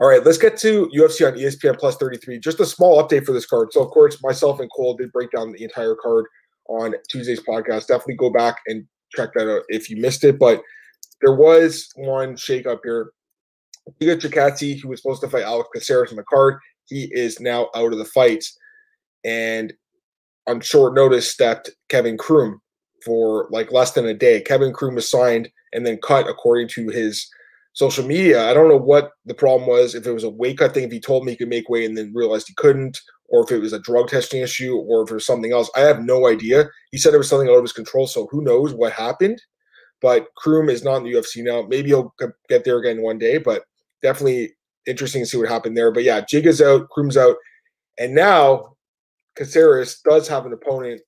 All 0.00 0.08
right, 0.08 0.24
let's 0.24 0.38
get 0.38 0.56
to 0.58 0.90
UFC 0.96 1.26
on 1.26 1.38
ESPN 1.38 1.78
Plus 1.78 1.96
33. 1.96 2.38
Just 2.38 2.58
a 2.60 2.66
small 2.66 3.02
update 3.02 3.26
for 3.26 3.32
this 3.32 3.44
card. 3.44 3.70
So, 3.70 3.82
of 3.82 3.90
course, 3.90 4.22
myself 4.22 4.58
and 4.58 4.70
Cole 4.74 4.96
did 4.96 5.12
break 5.12 5.30
down 5.30 5.52
the 5.52 5.62
entire 5.62 5.94
card 5.94 6.24
on 6.68 6.94
Tuesday's 7.10 7.42
podcast. 7.42 7.86
Definitely 7.86 8.16
go 8.16 8.30
back 8.30 8.56
and 8.66 8.86
check 9.14 9.30
that 9.34 9.52
out 9.52 9.62
if 9.68 9.90
you 9.90 10.00
missed 10.00 10.24
it. 10.24 10.38
But 10.38 10.62
there 11.20 11.34
was 11.34 11.90
one 11.96 12.34
shakeup 12.34 12.78
here. 12.82 13.12
Giga 14.00 14.18
Chikadze, 14.18 14.80
who 14.80 14.88
was 14.88 15.02
supposed 15.02 15.20
to 15.20 15.28
fight 15.28 15.44
Alex 15.44 15.68
Caceres 15.74 16.10
on 16.10 16.16
the 16.16 16.22
card, 16.24 16.58
he 16.86 17.10
is 17.12 17.38
now 17.38 17.68
out 17.74 17.92
of 17.92 17.98
the 17.98 18.04
fight. 18.06 18.44
And 19.24 19.72
on 20.46 20.60
short 20.60 20.94
notice, 20.94 21.30
stepped 21.30 21.70
Kevin 21.90 22.16
Croom 22.16 22.60
for 23.04 23.48
like 23.50 23.72
less 23.72 23.92
than 23.92 24.06
a 24.06 24.14
day. 24.14 24.40
Kevin 24.40 24.72
Croom 24.72 24.94
was 24.94 25.10
signed 25.10 25.50
and 25.72 25.86
then 25.86 25.98
cut 26.02 26.28
according 26.28 26.68
to 26.68 26.88
his 26.88 27.28
social 27.72 28.04
media. 28.04 28.48
I 28.48 28.54
don't 28.54 28.68
know 28.68 28.76
what 28.76 29.12
the 29.24 29.34
problem 29.34 29.68
was. 29.68 29.94
If 29.94 30.06
it 30.06 30.12
was 30.12 30.24
a 30.24 30.30
weight 30.30 30.58
cut 30.58 30.74
thing, 30.74 30.84
if 30.84 30.92
he 30.92 31.00
told 31.00 31.24
me 31.24 31.32
he 31.32 31.36
could 31.36 31.48
make 31.48 31.68
weight 31.68 31.88
and 31.88 31.96
then 31.96 32.12
realized 32.14 32.48
he 32.48 32.54
couldn't, 32.54 33.00
or 33.28 33.44
if 33.44 33.52
it 33.52 33.60
was 33.60 33.72
a 33.72 33.78
drug 33.78 34.08
testing 34.08 34.42
issue, 34.42 34.76
or 34.76 35.02
if 35.02 35.10
it 35.10 35.14
was 35.14 35.26
something 35.26 35.52
else. 35.52 35.70
I 35.76 35.80
have 35.80 36.02
no 36.02 36.26
idea. 36.26 36.68
He 36.90 36.98
said 36.98 37.14
it 37.14 37.18
was 37.18 37.28
something 37.28 37.48
out 37.48 37.56
of 37.56 37.62
his 37.62 37.72
control, 37.72 38.06
so 38.06 38.26
who 38.30 38.42
knows 38.42 38.74
what 38.74 38.92
happened. 38.92 39.40
But 40.02 40.26
Croom 40.36 40.68
is 40.68 40.82
not 40.82 40.96
in 40.96 41.04
the 41.04 41.12
UFC 41.12 41.44
now. 41.44 41.62
Maybe 41.62 41.88
he'll 41.88 42.14
get 42.48 42.64
there 42.64 42.78
again 42.78 43.02
one 43.02 43.18
day, 43.18 43.38
but 43.38 43.64
definitely 44.02 44.54
interesting 44.86 45.22
to 45.22 45.26
see 45.26 45.36
what 45.36 45.48
happened 45.48 45.76
there. 45.76 45.92
But 45.92 46.04
yeah, 46.04 46.22
Jig 46.22 46.46
is 46.46 46.60
out, 46.60 46.88
Croom's 46.88 47.16
out, 47.16 47.36
and 47.98 48.14
now 48.14 48.76
Caceres 49.36 50.00
does 50.04 50.26
have 50.26 50.46
an 50.46 50.52
opponent 50.52 51.00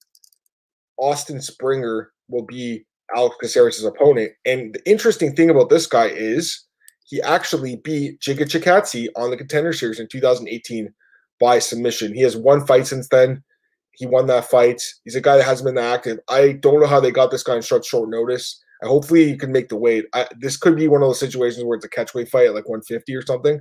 Austin 0.98 1.40
Springer 1.40 2.12
will 2.28 2.44
be 2.44 2.84
Alex 3.14 3.36
Caceres' 3.40 3.84
opponent. 3.84 4.32
And 4.44 4.74
the 4.74 4.90
interesting 4.90 5.34
thing 5.34 5.50
about 5.50 5.70
this 5.70 5.86
guy 5.86 6.06
is 6.06 6.64
he 7.04 7.20
actually 7.22 7.76
beat 7.76 8.20
Giga 8.20 8.44
Chikadze 8.44 9.08
on 9.16 9.30
the 9.30 9.36
contender 9.36 9.72
series 9.72 10.00
in 10.00 10.08
2018 10.08 10.92
by 11.40 11.58
submission. 11.58 12.14
He 12.14 12.22
has 12.22 12.36
one 12.36 12.66
fight 12.66 12.86
since 12.86 13.08
then. 13.08 13.42
He 13.94 14.06
won 14.06 14.26
that 14.28 14.46
fight. 14.46 14.82
He's 15.04 15.16
a 15.16 15.20
guy 15.20 15.36
that 15.36 15.44
hasn't 15.44 15.66
been 15.66 15.82
active. 15.82 16.18
I 16.28 16.52
don't 16.52 16.80
know 16.80 16.86
how 16.86 17.00
they 17.00 17.10
got 17.10 17.30
this 17.30 17.42
guy 17.42 17.56
in 17.56 17.62
such 17.62 17.86
short 17.86 18.08
notice. 18.08 18.62
I 18.82 18.86
hopefully 18.86 19.28
he 19.28 19.36
can 19.36 19.52
make 19.52 19.68
the 19.68 19.76
weight. 19.76 20.06
I, 20.14 20.26
this 20.40 20.56
could 20.56 20.76
be 20.76 20.88
one 20.88 21.02
of 21.02 21.08
those 21.08 21.20
situations 21.20 21.64
where 21.64 21.76
it's 21.76 21.84
a 21.84 21.88
catchweight 21.88 22.28
fight 22.28 22.46
at 22.46 22.54
like 22.54 22.68
150 22.68 23.14
or 23.14 23.22
something. 23.22 23.60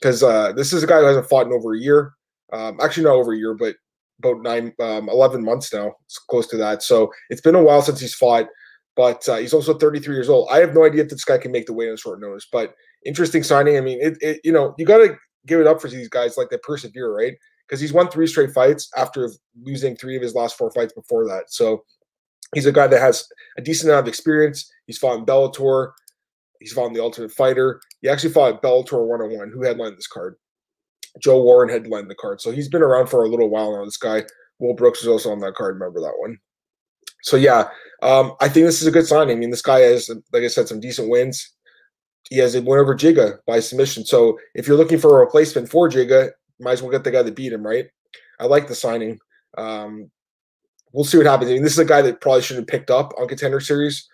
Because 0.00 0.22
uh, 0.22 0.52
this 0.52 0.72
is 0.72 0.82
a 0.82 0.86
guy 0.86 1.00
who 1.00 1.06
hasn't 1.06 1.28
fought 1.28 1.46
in 1.46 1.52
over 1.52 1.74
a 1.74 1.78
year. 1.78 2.12
Um, 2.52 2.78
actually, 2.80 3.04
not 3.04 3.14
over 3.14 3.32
a 3.32 3.38
year, 3.38 3.54
but 3.54 3.74
about 4.18 4.42
nine, 4.42 4.72
um, 4.80 5.08
11 5.08 5.44
months 5.44 5.72
now. 5.72 5.92
It's 6.04 6.18
close 6.18 6.46
to 6.48 6.56
that. 6.58 6.82
So 6.82 7.12
it's 7.30 7.40
been 7.40 7.54
a 7.54 7.62
while 7.62 7.82
since 7.82 8.00
he's 8.00 8.14
fought, 8.14 8.46
but 8.96 9.28
uh, 9.28 9.36
he's 9.36 9.54
also 9.54 9.76
33 9.76 10.14
years 10.14 10.28
old. 10.28 10.48
I 10.50 10.58
have 10.58 10.74
no 10.74 10.84
idea 10.84 11.02
if 11.02 11.10
this 11.10 11.24
guy 11.24 11.38
can 11.38 11.52
make 11.52 11.66
the 11.66 11.72
weight 11.72 11.90
on 11.90 11.96
short 11.96 12.20
notice, 12.20 12.46
but 12.50 12.74
interesting 13.04 13.42
signing. 13.42 13.76
I 13.76 13.80
mean, 13.80 13.98
it, 14.00 14.16
it 14.20 14.40
you 14.44 14.52
know, 14.52 14.74
you 14.78 14.86
got 14.86 14.98
to 14.98 15.16
give 15.46 15.60
it 15.60 15.66
up 15.66 15.80
for 15.80 15.88
these 15.88 16.08
guys 16.08 16.36
like 16.36 16.50
they 16.50 16.58
persevere, 16.58 17.14
right? 17.14 17.34
Because 17.66 17.80
he's 17.80 17.92
won 17.92 18.08
three 18.08 18.26
straight 18.26 18.52
fights 18.52 18.90
after 18.96 19.30
losing 19.62 19.96
three 19.96 20.16
of 20.16 20.22
his 20.22 20.34
last 20.34 20.56
four 20.56 20.70
fights 20.70 20.92
before 20.92 21.26
that. 21.26 21.44
So 21.48 21.84
he's 22.54 22.66
a 22.66 22.72
guy 22.72 22.86
that 22.86 23.00
has 23.00 23.26
a 23.58 23.62
decent 23.62 23.90
amount 23.90 24.04
of 24.04 24.08
experience. 24.08 24.70
He's 24.86 24.98
fought 24.98 25.18
in 25.18 25.26
Bellator. 25.26 25.92
He's 26.60 26.72
fought 26.72 26.86
in 26.86 26.92
the 26.92 27.02
Ultimate 27.02 27.32
Fighter. 27.32 27.80
He 28.00 28.08
actually 28.08 28.32
fought 28.32 28.54
at 28.54 28.62
Bellator 28.62 29.06
101, 29.06 29.50
who 29.50 29.62
headlined 29.62 29.96
this 29.96 30.06
card. 30.06 30.36
Joe 31.20 31.42
Warren 31.42 31.68
headlined 31.68 32.10
the 32.10 32.14
card. 32.14 32.40
So 32.40 32.50
he's 32.50 32.68
been 32.68 32.82
around 32.82 33.08
for 33.08 33.24
a 33.24 33.28
little 33.28 33.48
while 33.48 33.76
now. 33.76 33.84
This 33.84 33.96
guy, 33.96 34.24
Will 34.58 34.74
Brooks, 34.74 35.02
was 35.02 35.08
also 35.08 35.30
on 35.30 35.40
that 35.40 35.54
card. 35.54 35.74
Remember 35.74 36.00
that 36.00 36.18
one? 36.18 36.38
So 37.22 37.36
yeah, 37.36 37.68
um, 38.02 38.34
I 38.40 38.48
think 38.48 38.66
this 38.66 38.82
is 38.82 38.86
a 38.86 38.92
good 38.92 39.06
sign. 39.06 39.30
I 39.30 39.34
mean, 39.34 39.50
this 39.50 39.62
guy 39.62 39.80
has, 39.80 40.10
like 40.32 40.42
I 40.42 40.48
said, 40.48 40.68
some 40.68 40.80
decent 40.80 41.08
wins. 41.08 41.50
He 42.28 42.38
has 42.38 42.54
a 42.54 42.62
win 42.62 42.78
over 42.78 42.94
Giga 42.94 43.38
by 43.46 43.60
submission. 43.60 44.04
So 44.04 44.38
if 44.54 44.66
you're 44.66 44.76
looking 44.76 44.98
for 44.98 45.16
a 45.16 45.24
replacement 45.24 45.68
for 45.68 45.88
Giga, 45.88 46.30
might 46.60 46.72
as 46.72 46.82
well 46.82 46.90
get 46.90 47.04
the 47.04 47.10
guy 47.10 47.22
that 47.22 47.36
beat 47.36 47.52
him, 47.52 47.66
right? 47.66 47.86
I 48.40 48.46
like 48.46 48.68
the 48.68 48.74
signing. 48.74 49.18
Um, 49.56 50.10
we'll 50.92 51.04
see 51.04 51.16
what 51.16 51.26
happens. 51.26 51.50
I 51.50 51.54
mean, 51.54 51.62
this 51.62 51.72
is 51.72 51.78
a 51.78 51.84
guy 51.84 52.02
that 52.02 52.20
probably 52.20 52.42
should 52.42 52.56
have 52.56 52.66
picked 52.66 52.90
up 52.90 53.12
on 53.18 53.28
contender 53.28 53.60
series. 53.60 54.08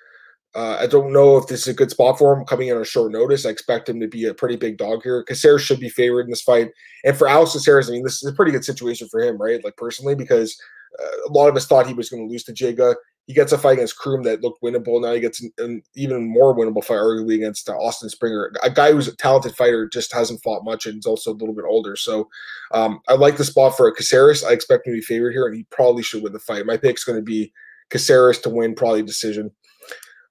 Uh, 0.54 0.78
I 0.80 0.86
don't 0.88 1.12
know 1.12 1.36
if 1.36 1.46
this 1.46 1.62
is 1.62 1.68
a 1.68 1.74
good 1.74 1.90
spot 1.90 2.18
for 2.18 2.36
him 2.36 2.44
coming 2.44 2.68
in 2.68 2.76
on 2.76 2.84
short 2.84 3.12
notice. 3.12 3.46
I 3.46 3.50
expect 3.50 3.88
him 3.88 4.00
to 4.00 4.08
be 4.08 4.24
a 4.26 4.34
pretty 4.34 4.56
big 4.56 4.78
dog 4.78 5.02
here. 5.02 5.22
Caceres 5.22 5.62
should 5.62 5.78
be 5.78 5.88
favored 5.88 6.22
in 6.22 6.30
this 6.30 6.42
fight. 6.42 6.70
And 7.04 7.16
for 7.16 7.28
Alex 7.28 7.52
Caceres, 7.52 7.88
I 7.88 7.92
mean, 7.92 8.02
this 8.02 8.22
is 8.22 8.28
a 8.28 8.34
pretty 8.34 8.50
good 8.50 8.64
situation 8.64 9.08
for 9.08 9.20
him, 9.20 9.38
right? 9.38 9.62
Like 9.62 9.76
personally, 9.76 10.16
because 10.16 10.60
uh, 11.00 11.28
a 11.28 11.30
lot 11.30 11.48
of 11.48 11.56
us 11.56 11.66
thought 11.66 11.86
he 11.86 11.94
was 11.94 12.10
going 12.10 12.26
to 12.26 12.30
lose 12.30 12.42
to 12.44 12.52
Giga. 12.52 12.96
He 13.26 13.34
gets 13.34 13.52
a 13.52 13.58
fight 13.58 13.74
against 13.74 13.96
Croom 13.96 14.24
that 14.24 14.42
looked 14.42 14.60
winnable. 14.60 15.00
Now 15.00 15.14
he 15.14 15.20
gets 15.20 15.40
an, 15.40 15.52
an 15.58 15.82
even 15.94 16.28
more 16.28 16.52
winnable 16.56 16.82
fight, 16.82 16.96
arguably, 16.96 17.36
against 17.36 17.68
uh, 17.68 17.76
Austin 17.76 18.08
Springer, 18.08 18.52
a 18.64 18.70
guy 18.70 18.90
who's 18.90 19.06
a 19.06 19.14
talented 19.14 19.54
fighter, 19.54 19.88
just 19.88 20.12
hasn't 20.12 20.42
fought 20.42 20.64
much 20.64 20.86
and 20.86 20.98
is 20.98 21.06
also 21.06 21.30
a 21.30 21.38
little 21.38 21.54
bit 21.54 21.64
older. 21.64 21.94
So 21.94 22.28
um, 22.72 23.00
I 23.06 23.14
like 23.14 23.36
the 23.36 23.44
spot 23.44 23.76
for 23.76 23.92
Caceres. 23.92 24.42
I 24.42 24.50
expect 24.50 24.88
him 24.88 24.94
to 24.94 24.98
be 24.98 25.04
favored 25.04 25.30
here, 25.30 25.46
and 25.46 25.54
he 25.54 25.64
probably 25.70 26.02
should 26.02 26.24
win 26.24 26.32
the 26.32 26.40
fight. 26.40 26.66
My 26.66 26.76
pick's 26.76 27.04
going 27.04 27.18
to 27.18 27.22
be 27.22 27.52
Caceres 27.90 28.40
to 28.40 28.48
win, 28.48 28.74
probably 28.74 29.02
decision. 29.04 29.52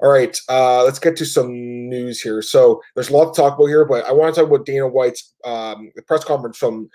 All 0.01 0.09
right, 0.09 0.39
uh, 0.47 0.83
let's 0.85 0.99
get 0.99 1.17
to 1.17 1.25
some 1.25 1.51
news 1.51 2.21
here. 2.21 2.41
So 2.41 2.81
there's 2.95 3.09
a 3.09 3.13
lot 3.13 3.33
to 3.33 3.41
talk 3.41 3.57
about 3.57 3.67
here, 3.67 3.83
but 3.83 4.05
I 4.05 4.13
want 4.13 4.33
to 4.33 4.39
talk 4.39 4.49
about 4.49 4.65
Dana 4.65 4.87
White's 4.87 5.33
um, 5.43 5.91
press 6.07 6.23
conference 6.23 6.57
from 6.57 6.89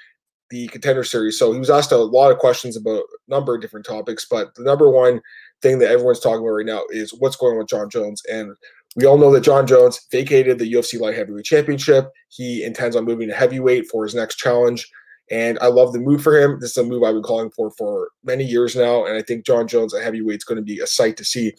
the 0.48 0.68
contender 0.68 1.04
series. 1.04 1.38
So 1.38 1.52
he 1.52 1.58
was 1.58 1.68
asked 1.68 1.92
a 1.92 1.98
lot 1.98 2.30
of 2.30 2.38
questions 2.38 2.76
about 2.76 3.02
a 3.02 3.30
number 3.30 3.54
of 3.54 3.60
different 3.60 3.84
topics, 3.84 4.26
but 4.30 4.54
the 4.54 4.62
number 4.62 4.88
one 4.88 5.20
thing 5.60 5.78
that 5.80 5.90
everyone's 5.90 6.20
talking 6.20 6.40
about 6.40 6.50
right 6.50 6.66
now 6.66 6.82
is 6.90 7.12
what's 7.18 7.36
going 7.36 7.52
on 7.52 7.58
with 7.58 7.68
Jon 7.68 7.90
Jones. 7.90 8.22
And 8.30 8.54
we 8.96 9.06
all 9.06 9.18
know 9.18 9.32
that 9.32 9.42
Jon 9.42 9.66
Jones 9.66 10.00
vacated 10.10 10.58
the 10.58 10.72
UFC 10.72 11.00
Light 11.00 11.16
Heavyweight 11.16 11.44
Championship. 11.44 12.10
He 12.28 12.64
intends 12.64 12.96
on 12.96 13.04
moving 13.04 13.28
to 13.28 13.34
heavyweight 13.34 13.88
for 13.90 14.04
his 14.04 14.14
next 14.14 14.36
challenge. 14.36 14.88
And 15.30 15.58
I 15.60 15.66
love 15.66 15.92
the 15.92 15.98
move 15.98 16.22
for 16.22 16.38
him. 16.38 16.58
This 16.60 16.70
is 16.72 16.76
a 16.76 16.84
move 16.84 17.02
I've 17.02 17.14
been 17.14 17.22
calling 17.22 17.50
for 17.50 17.70
for 17.72 18.10
many 18.22 18.44
years 18.44 18.76
now. 18.76 19.04
And 19.04 19.16
I 19.16 19.22
think 19.22 19.46
Jon 19.46 19.66
Jones 19.66 19.94
at 19.94 20.02
heavyweight 20.02 20.36
is 20.36 20.44
going 20.44 20.56
to 20.56 20.62
be 20.62 20.78
a 20.80 20.86
sight 20.86 21.16
to 21.16 21.24
see. 21.24 21.52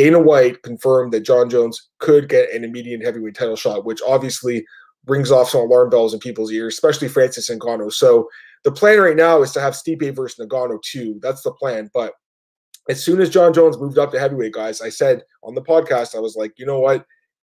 Dana 0.00 0.18
White 0.18 0.62
confirmed 0.62 1.12
that 1.12 1.26
Jon 1.26 1.50
Jones 1.50 1.90
could 1.98 2.30
get 2.30 2.50
an 2.54 2.64
immediate 2.64 3.04
heavyweight 3.04 3.34
title 3.34 3.54
shot, 3.54 3.84
which 3.84 4.00
obviously 4.08 4.64
rings 5.06 5.30
off 5.30 5.50
some 5.50 5.60
alarm 5.60 5.90
bells 5.90 6.14
in 6.14 6.20
people's 6.20 6.50
ears, 6.50 6.72
especially 6.72 7.06
Francis 7.06 7.50
Ngannou. 7.50 7.92
So 7.92 8.26
the 8.64 8.72
plan 8.72 8.98
right 8.98 9.14
now 9.14 9.42
is 9.42 9.52
to 9.52 9.60
have 9.60 9.74
Stipe 9.74 10.16
versus 10.16 10.42
Ngannou 10.42 10.80
too. 10.80 11.18
That's 11.20 11.42
the 11.42 11.52
plan. 11.52 11.90
But 11.92 12.14
as 12.88 13.04
soon 13.04 13.20
as 13.20 13.28
Jon 13.28 13.52
Jones 13.52 13.76
moved 13.76 13.98
up 13.98 14.10
to 14.12 14.18
heavyweight, 14.18 14.54
guys, 14.54 14.80
I 14.80 14.88
said 14.88 15.20
on 15.42 15.54
the 15.54 15.60
podcast, 15.60 16.16
I 16.16 16.20
was 16.20 16.34
like, 16.34 16.54
you 16.56 16.64
know 16.64 16.80
what? 16.80 17.04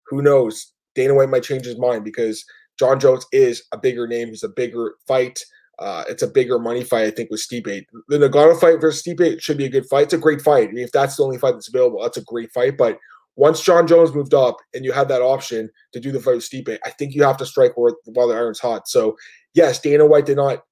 Who 0.09 0.21
knows? 0.21 0.73
Dana 0.93 1.15
White 1.15 1.29
might 1.29 1.41
change 1.41 1.65
his 1.65 1.79
mind 1.79 2.03
because 2.03 2.45
Jon 2.77 2.99
Jones 2.99 3.25
is 3.31 3.63
a 3.71 3.79
bigger 3.79 4.05
name. 4.05 4.27
He's 4.27 4.43
a 4.43 4.49
bigger 4.49 4.93
fight. 5.07 5.43
Uh, 5.83 6.05
it's 6.07 6.23
a 6.23 6.27
bigger 6.27 6.59
money 6.59 6.83
fight, 6.83 7.07
I 7.07 7.11
think, 7.11 7.29
with 7.29 7.41
Stipe. 7.41 7.85
The 8.07 8.17
Ngannou 8.17 8.57
fight 8.59 8.79
versus 8.79 9.03
Stipe 9.03 9.41
should 9.41 9.57
be 9.57 9.65
a 9.65 9.69
good 9.69 9.85
fight. 9.87 10.03
It's 10.03 10.13
a 10.13 10.17
great 10.17 10.41
fight. 10.41 10.69
If 10.73 10.93
that's 10.93 11.17
the 11.17 11.23
only 11.23 11.37
fight 11.37 11.51
that's 11.51 11.67
available, 11.67 12.01
that's 12.01 12.17
a 12.17 12.23
great 12.23 12.51
fight. 12.51 12.77
But 12.77 12.97
once 13.35 13.61
Jon 13.61 13.85
Jones 13.85 14.13
moved 14.13 14.33
up 14.33 14.57
and 14.73 14.85
you 14.85 14.93
had 14.93 15.09
that 15.09 15.21
option 15.21 15.69
to 15.91 15.99
do 15.99 16.11
the 16.11 16.21
fight 16.21 16.35
with 16.35 16.49
Stipe, 16.49 16.77
I 16.85 16.89
think 16.91 17.13
you 17.13 17.23
have 17.23 17.37
to 17.37 17.45
strike 17.45 17.73
while 17.75 18.27
the 18.27 18.35
iron's 18.35 18.59
hot. 18.59 18.87
So, 18.87 19.17
yes, 19.53 19.81
Dana 19.81 20.05
White 20.05 20.25
did 20.25 20.37
not 20.37 20.63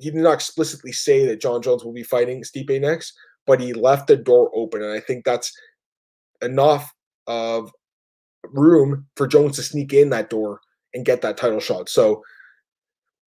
he 0.00 0.10
did 0.10 0.22
not 0.22 0.32
explicitly 0.32 0.92
say 0.92 1.26
that 1.26 1.40
Jon 1.40 1.60
Jones 1.60 1.84
will 1.84 1.92
be 1.92 2.02
fighting 2.02 2.42
Stipe 2.42 2.80
next, 2.80 3.12
but 3.46 3.60
he 3.60 3.74
left 3.74 4.06
the 4.06 4.16
door 4.16 4.50
open, 4.54 4.82
and 4.82 4.92
I 4.92 5.00
think 5.00 5.24
that's 5.24 5.52
enough 6.40 6.92
of 7.26 7.70
room 8.44 9.06
for 9.16 9.26
Jones 9.26 9.56
to 9.56 9.62
sneak 9.62 9.92
in 9.92 10.08
that 10.10 10.30
door 10.30 10.60
and 10.94 11.04
get 11.04 11.20
that 11.20 11.36
title 11.36 11.60
shot. 11.60 11.90
So 11.90 12.22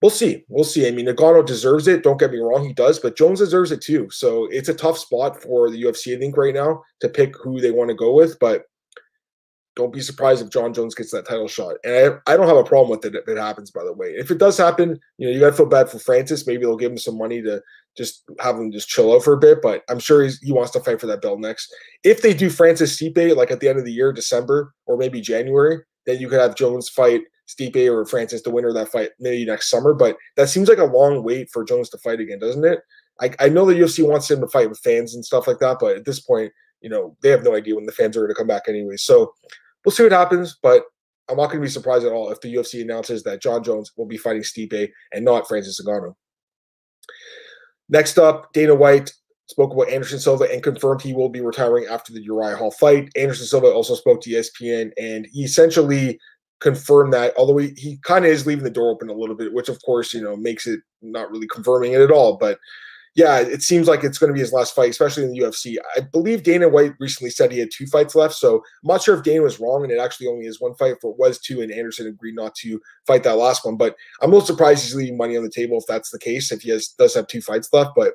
we'll 0.03 0.11
see. 0.11 0.45
We'll 0.49 0.65
see. 0.65 0.87
I 0.87 0.91
mean, 0.91 1.07
Ngannou 1.07 1.47
deserves 1.47 1.89
it. 1.89 2.03
Don't 2.03 2.19
get 2.19 2.33
me 2.33 2.39
wrong, 2.39 2.67
he 2.67 2.75
does, 2.75 2.99
but 2.99 3.17
Jones 3.17 3.39
deserves 3.39 3.71
it 3.71 3.81
too. 3.81 4.09
So 4.11 4.47
it's 4.51 4.69
a 4.69 4.75
tough 4.75 4.99
spot 4.99 5.41
for 5.43 5.71
the 5.71 5.83
UFC, 5.83 6.17
I 6.17 6.19
think, 6.19 6.37
right 6.37 6.55
now 6.55 6.83
to 7.01 7.09
pick 7.09 7.35
who 7.43 7.61
they 7.61 7.71
want 7.71 7.89
to 7.89 7.95
go 7.95 8.13
with. 8.13 8.39
But 8.39 8.65
don't 9.75 9.93
be 9.93 10.03
surprised 10.03 10.45
if 10.45 10.51
Jon 10.51 10.75
Jones 10.75 10.95
gets 10.95 11.13
that 11.13 11.27
title 11.27 11.49
shot. 11.49 11.77
And 11.85 12.21
I, 12.27 12.33
I 12.33 12.37
don't 12.37 12.49
have 12.49 12.59
a 12.59 12.65
problem 12.65 12.91
with 12.91 13.07
it 13.07 13.15
if 13.15 13.27
it 13.27 13.39
happens, 13.39 13.71
by 13.71 13.85
the 13.85 13.93
way. 13.93 14.09
If 14.09 14.31
it 14.31 14.39
does 14.39 14.59
happen, 14.59 15.01
you 15.17 15.27
know, 15.27 15.33
you 15.33 15.41
got 15.41 15.51
to 15.51 15.57
feel 15.57 15.67
bad 15.67 15.89
for 15.89 15.99
Francis. 15.99 16.47
Maybe 16.47 16.65
they'll 16.65 16.77
give 16.77 16.93
him 16.93 16.99
some 16.99 17.17
money 17.17 17.41
to 17.43 17.63
just 17.97 18.25
have 18.41 18.57
him 18.57 18.71
just 18.71 18.89
chill 18.89 19.15
out 19.15 19.23
for 19.23 19.33
a 19.33 19.39
bit. 19.39 19.63
But 19.63 19.83
I'm 19.89 19.99
sure 19.99 20.29
he 20.43 20.53
wants 20.53 20.73
to 20.73 20.81
fight 20.81 21.01
for 21.01 21.07
that 21.07 21.23
belt 21.23 21.41
next. 21.41 21.75
If 22.05 22.21
they 22.21 22.35
do 22.35 22.51
Francis 22.51 23.01
Stipe, 23.01 23.35
like 23.35 23.51
at 23.51 23.61
the 23.61 23.69
end 23.69 23.79
of 23.79 23.85
the 23.85 23.93
year, 23.93 24.13
December 24.13 24.75
or 24.87 24.99
maybe 24.99 25.21
January, 25.21 25.79
then 26.05 26.21
you 26.21 26.29
could 26.29 26.41
have 26.41 26.57
Jones 26.57 26.89
fight 26.91 27.23
Stipe 27.55 27.89
or 27.89 28.05
Francis, 28.07 28.43
the 28.43 28.51
winner 28.51 28.69
of 28.69 28.75
that 28.75 28.91
fight, 28.91 29.11
maybe 29.19 29.45
next 29.45 29.71
summer. 29.71 29.95
But 29.95 30.17
that 30.37 30.49
seems 30.49 30.69
like 30.69 30.79
a 30.79 30.85
long 30.85 31.23
wait 31.23 31.51
for 31.51 31.65
Jones 31.65 31.89
to 31.91 31.99
fight 31.99 32.21
again, 32.21 32.39
doesn't 32.39 32.65
it? 32.65 32.81
I, 33.21 33.31
I 33.39 33.49
know 33.49 33.65
the 33.65 33.75
UFC 33.75 34.07
wants 34.07 34.31
him 34.31 34.41
to 34.41 34.49
fight 34.49 34.69
with 34.69 34.81
fans 34.81 35.15
and 35.15 35.25
stuff 35.25 35.47
like 35.47 35.59
that, 35.59 35.79
but 35.81 35.97
at 35.97 36.05
this 36.05 36.21
point, 36.21 36.53
you 36.81 36.91
know, 36.91 37.17
they 37.23 37.31
have 37.31 37.45
no 37.45 37.55
idea 37.55 37.75
when 37.77 37.87
the 37.87 37.93
fans 37.93 38.17
are 38.17 38.21
going 38.21 38.31
to 38.31 38.35
come 38.35 38.47
back 38.47 38.65
anyway. 38.69 38.97
So 38.97 39.33
we'll 39.85 39.93
see 39.93 40.03
what 40.03 40.13
happens, 40.13 40.59
but 40.63 40.83
I'm 41.29 41.37
not 41.37 41.47
going 41.47 41.61
to 41.61 41.67
be 41.67 41.71
surprised 41.71 42.05
at 42.05 42.13
all 42.13 42.31
if 42.31 42.41
the 42.41 42.55
UFC 42.55 42.83
announces 42.83 43.23
that 43.23 43.41
Jon 43.41 43.63
Jones 43.63 43.93
will 43.97 44.07
be 44.07 44.17
fighting 44.17 44.43
Stipe 44.43 44.91
and 45.13 45.25
not 45.25 45.47
Francis 45.47 45.81
Ngannou. 45.81 46.15
Next 47.89 48.19
up, 48.19 48.53
Dana 48.53 48.75
White 48.75 49.13
spoke 49.47 49.73
about 49.73 49.89
Anderson 49.89 50.19
Silva 50.19 50.45
and 50.51 50.63
confirmed 50.63 51.03
he 51.03 51.13
will 51.13 51.29
be 51.29 51.41
retiring 51.41 51.87
after 51.87 52.13
the 52.13 52.23
Uriah 52.23 52.57
Hall 52.57 52.71
fight. 52.71 53.11
Anderson 53.17 53.47
Silva 53.47 53.69
also 53.69 53.95
spoke 53.95 54.21
to 54.23 54.31
ESPN 54.31 54.91
and 54.99 55.27
he 55.31 55.45
essentially 55.45 56.19
confirmed 56.63 57.13
that, 57.13 57.35
although 57.37 57.59
he, 57.59 57.75
he 57.77 57.99
kind 58.03 58.25
of 58.25 58.31
is 58.31 58.47
leaving 58.47 58.65
the 58.65 58.71
door 58.71 58.91
open 58.91 59.11
a 59.11 59.15
little 59.15 59.35
bit, 59.35 59.53
which 59.53 59.69
of 59.69 59.83
course, 59.85 60.15
you 60.15 60.23
know, 60.23 60.37
makes 60.37 60.67
it 60.67 60.81
not 61.03 61.31
really 61.31 61.49
confirming 61.49 61.93
it 61.93 62.01
at 62.01 62.11
all. 62.11 62.37
But 62.37 62.59
yeah, 63.15 63.41
it 63.41 63.63
seems 63.63 63.89
like 63.89 64.05
it's 64.05 64.17
going 64.17 64.29
to 64.29 64.35
be 64.35 64.41
his 64.41 64.55
last 64.55 64.75
fight, 64.75 64.89
especially 64.89 65.25
in 65.25 65.33
the 65.33 65.41
UFC. 65.41 65.77
I 65.97 66.01
believe 66.01 66.45
Dana 66.45 66.69
White 66.69 66.95
recently 66.99 67.31
said 67.31 67.53
he 67.53 67.59
had 67.59 67.69
two 67.71 67.87
fights 67.87 68.15
left, 68.15 68.35
so 68.35 68.57
I'm 68.57 68.89
not 68.89 69.03
sure 69.03 69.15
if 69.15 69.23
Dana 69.23 69.43
was 69.43 69.61
wrong 69.61 69.83
and 69.83 69.93
it 69.93 69.99
actually 69.99 70.29
only 70.29 70.47
is 70.47 70.61
one 70.61 70.75
fight. 70.77 70.97
For 71.01 71.11
it 71.11 71.19
was 71.19 71.39
two, 71.39 71.61
and 71.61 71.71
Anderson 71.71 72.07
agreed 72.07 72.37
not 72.37 72.55
to 72.57 72.81
fight 73.07 73.23
that 73.25 73.37
last 73.37 73.67
one. 73.67 73.77
But 73.77 73.97
I'm 74.23 74.31
a 74.31 74.33
little 74.33 74.47
surprised 74.47 74.85
he's 74.85 74.95
leaving 74.95 75.19
money 75.19 75.37
on 75.37 75.43
the 75.43 75.51
table 75.51 75.77
if 75.77 75.85
that's 75.87 76.11
the 76.11 76.19
case. 76.19 76.51
If 76.53 76.63
he 76.63 76.71
has 76.71 76.89
does 76.89 77.15
have 77.15 77.27
two 77.27 77.43
fights 77.43 77.69
left, 77.73 77.91
but 77.95 78.15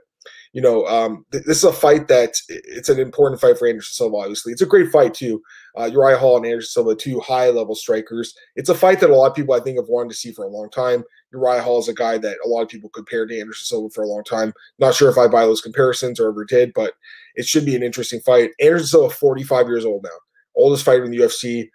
you 0.53 0.61
know, 0.61 0.85
um, 0.87 1.25
th- 1.31 1.43
this 1.45 1.57
is 1.57 1.63
a 1.63 1.73
fight 1.73 2.07
that 2.07 2.33
it's 2.49 2.89
an 2.89 2.99
important 2.99 3.41
fight 3.41 3.57
for 3.57 3.67
Anderson 3.67 3.93
Silva. 3.93 4.17
Obviously, 4.17 4.51
it's 4.51 4.61
a 4.61 4.67
great 4.67 4.89
fight 4.91 5.13
too. 5.13 5.41
Uh, 5.77 5.85
Uriah 5.85 6.17
Hall 6.17 6.37
and 6.37 6.45
Anderson 6.45 6.69
Silva, 6.69 6.95
two 6.95 7.19
high 7.19 7.49
level 7.49 7.75
strikers. 7.75 8.33
It's 8.55 8.69
a 8.69 8.75
fight 8.75 8.99
that 8.99 9.09
a 9.09 9.15
lot 9.15 9.29
of 9.29 9.35
people 9.35 9.53
I 9.53 9.59
think 9.59 9.77
have 9.77 9.89
wanted 9.89 10.09
to 10.09 10.15
see 10.15 10.31
for 10.31 10.45
a 10.45 10.49
long 10.49 10.69
time. 10.69 11.03
Uriah 11.31 11.61
Hall 11.61 11.79
is 11.79 11.89
a 11.89 11.93
guy 11.93 12.17
that 12.17 12.37
a 12.45 12.47
lot 12.47 12.61
of 12.61 12.69
people 12.69 12.89
compared 12.89 13.29
to 13.29 13.39
Anderson 13.39 13.65
Silva 13.65 13.89
for 13.89 14.03
a 14.03 14.07
long 14.07 14.23
time. 14.23 14.53
Not 14.79 14.95
sure 14.95 15.09
if 15.09 15.17
I 15.17 15.27
buy 15.27 15.45
those 15.45 15.61
comparisons 15.61 16.19
or 16.19 16.29
ever 16.29 16.45
did, 16.45 16.71
but 16.73 16.93
it 17.35 17.45
should 17.45 17.65
be 17.65 17.75
an 17.75 17.83
interesting 17.83 18.21
fight. 18.21 18.51
Anderson 18.59 18.87
Silva, 18.87 19.13
45 19.13 19.67
years 19.67 19.85
old 19.85 20.03
now, 20.03 20.09
oldest 20.55 20.85
fighter 20.85 21.05
in 21.05 21.11
the 21.11 21.19
UFC. 21.19 21.69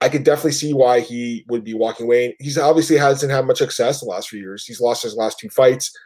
I 0.00 0.08
could 0.08 0.24
definitely 0.24 0.52
see 0.52 0.74
why 0.74 1.00
he 1.00 1.44
would 1.48 1.64
be 1.64 1.74
walking 1.74 2.06
away. 2.06 2.36
He's 2.40 2.58
obviously 2.58 2.96
hasn't 2.96 3.30
had 3.30 3.46
much 3.46 3.58
success 3.58 4.00
the 4.00 4.06
last 4.06 4.28
few 4.28 4.40
years. 4.40 4.66
He's 4.66 4.80
lost 4.80 5.02
his 5.02 5.14
last 5.14 5.38
two 5.38 5.48
fights 5.48 5.96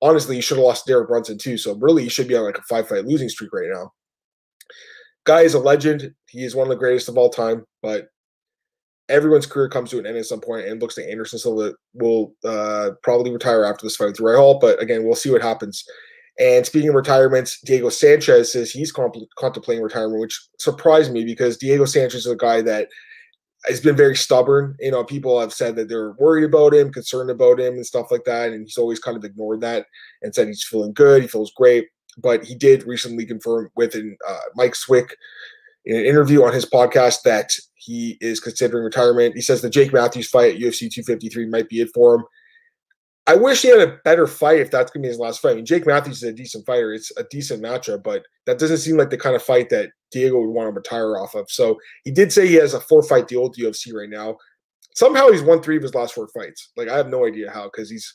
honestly, 0.00 0.36
you 0.36 0.42
should 0.42 0.56
have 0.56 0.66
lost 0.66 0.86
Derek 0.86 1.08
Brunson 1.08 1.38
too. 1.38 1.56
So 1.56 1.74
really, 1.74 2.04
you 2.04 2.10
should 2.10 2.28
be 2.28 2.36
on 2.36 2.44
like 2.44 2.58
a 2.58 2.62
five 2.62 2.88
fight 2.88 3.04
losing 3.04 3.28
streak 3.28 3.52
right 3.52 3.70
now. 3.70 3.92
Guy 5.24 5.42
is 5.42 5.54
a 5.54 5.58
legend. 5.58 6.14
He 6.28 6.44
is 6.44 6.54
one 6.54 6.66
of 6.66 6.70
the 6.70 6.76
greatest 6.76 7.08
of 7.08 7.18
all 7.18 7.30
time. 7.30 7.64
But 7.82 8.08
everyone's 9.08 9.46
career 9.46 9.68
comes 9.68 9.90
to 9.90 9.98
an 9.98 10.06
end 10.06 10.16
at 10.16 10.26
some 10.26 10.40
point, 10.40 10.66
and 10.66 10.80
looks 10.80 10.96
like 10.96 11.06
Anderson 11.06 11.38
Silva 11.38 11.74
will 11.94 12.34
uh, 12.44 12.90
probably 13.02 13.32
retire 13.32 13.64
after 13.64 13.84
this 13.84 13.96
fight 13.96 14.06
with 14.06 14.20
Roy 14.20 14.36
Hall. 14.36 14.58
But 14.58 14.80
again, 14.82 15.04
we'll 15.04 15.14
see 15.14 15.30
what 15.30 15.42
happens. 15.42 15.84
And 16.38 16.64
speaking 16.64 16.90
of 16.90 16.94
retirements, 16.94 17.60
Diego 17.64 17.88
Sanchez 17.88 18.52
says 18.52 18.70
he's 18.70 18.92
contemplating 18.92 19.82
retirement, 19.82 20.20
which 20.20 20.40
surprised 20.58 21.12
me 21.12 21.24
because 21.24 21.56
Diego 21.56 21.84
Sanchez 21.84 22.26
is 22.26 22.32
a 22.32 22.36
guy 22.36 22.62
that 22.62 22.88
has 23.66 23.80
been 23.80 23.96
very 23.96 24.16
stubborn. 24.16 24.76
You 24.80 24.90
know, 24.90 25.04
people 25.04 25.40
have 25.40 25.52
said 25.52 25.76
that 25.76 25.88
they're 25.88 26.12
worried 26.12 26.44
about 26.44 26.74
him, 26.74 26.92
concerned 26.92 27.30
about 27.30 27.60
him, 27.60 27.74
and 27.74 27.86
stuff 27.86 28.10
like 28.10 28.24
that. 28.24 28.52
And 28.52 28.62
he's 28.62 28.78
always 28.78 29.00
kind 29.00 29.16
of 29.16 29.24
ignored 29.24 29.60
that 29.62 29.86
and 30.22 30.34
said 30.34 30.46
he's 30.46 30.64
feeling 30.64 30.92
good, 30.92 31.22
he 31.22 31.28
feels 31.28 31.52
great. 31.52 31.88
But 32.16 32.44
he 32.44 32.54
did 32.54 32.84
recently 32.84 33.26
confirm 33.26 33.70
with 33.76 33.94
uh, 33.94 34.38
Mike 34.56 34.74
Swick 34.74 35.16
in 35.84 35.96
an 35.96 36.04
interview 36.04 36.44
on 36.44 36.52
his 36.52 36.66
podcast 36.66 37.22
that 37.22 37.52
he 37.74 38.18
is 38.20 38.40
considering 38.40 38.84
retirement. 38.84 39.34
He 39.34 39.40
says 39.40 39.62
the 39.62 39.70
Jake 39.70 39.92
Matthews 39.92 40.28
fight 40.28 40.54
at 40.54 40.60
UFC 40.60 40.90
253 40.90 41.46
might 41.46 41.68
be 41.68 41.80
it 41.80 41.90
for 41.94 42.16
him. 42.16 42.24
I 43.28 43.36
wish 43.36 43.60
he 43.60 43.68
had 43.68 43.86
a 43.86 43.98
better 44.04 44.26
fight 44.26 44.58
if 44.58 44.70
that's 44.70 44.90
gonna 44.90 45.02
be 45.02 45.08
his 45.08 45.18
last 45.18 45.40
fight. 45.40 45.52
I 45.52 45.54
mean, 45.56 45.66
Jake 45.66 45.86
Matthews 45.86 46.22
is 46.22 46.30
a 46.30 46.32
decent 46.32 46.64
fighter; 46.64 46.94
it's 46.94 47.12
a 47.18 47.24
decent 47.24 47.62
matchup, 47.62 48.02
but 48.02 48.24
that 48.46 48.58
doesn't 48.58 48.78
seem 48.78 48.96
like 48.96 49.10
the 49.10 49.18
kind 49.18 49.36
of 49.36 49.42
fight 49.42 49.68
that 49.68 49.90
Diego 50.10 50.40
would 50.40 50.50
want 50.50 50.66
to 50.66 50.72
retire 50.72 51.18
off 51.18 51.34
of. 51.34 51.50
So 51.50 51.78
he 52.04 52.10
did 52.10 52.32
say 52.32 52.48
he 52.48 52.54
has 52.54 52.72
a 52.72 52.80
four-fight 52.80 53.28
deal 53.28 53.42
with 53.42 53.58
UFC 53.58 53.92
right 53.92 54.08
now. 54.08 54.38
Somehow 54.94 55.28
he's 55.28 55.42
won 55.42 55.62
three 55.62 55.76
of 55.76 55.82
his 55.82 55.94
last 55.94 56.14
four 56.14 56.28
fights. 56.28 56.70
Like 56.74 56.88
I 56.88 56.96
have 56.96 57.10
no 57.10 57.26
idea 57.26 57.50
how, 57.50 57.64
because 57.64 57.90
he's 57.90 58.14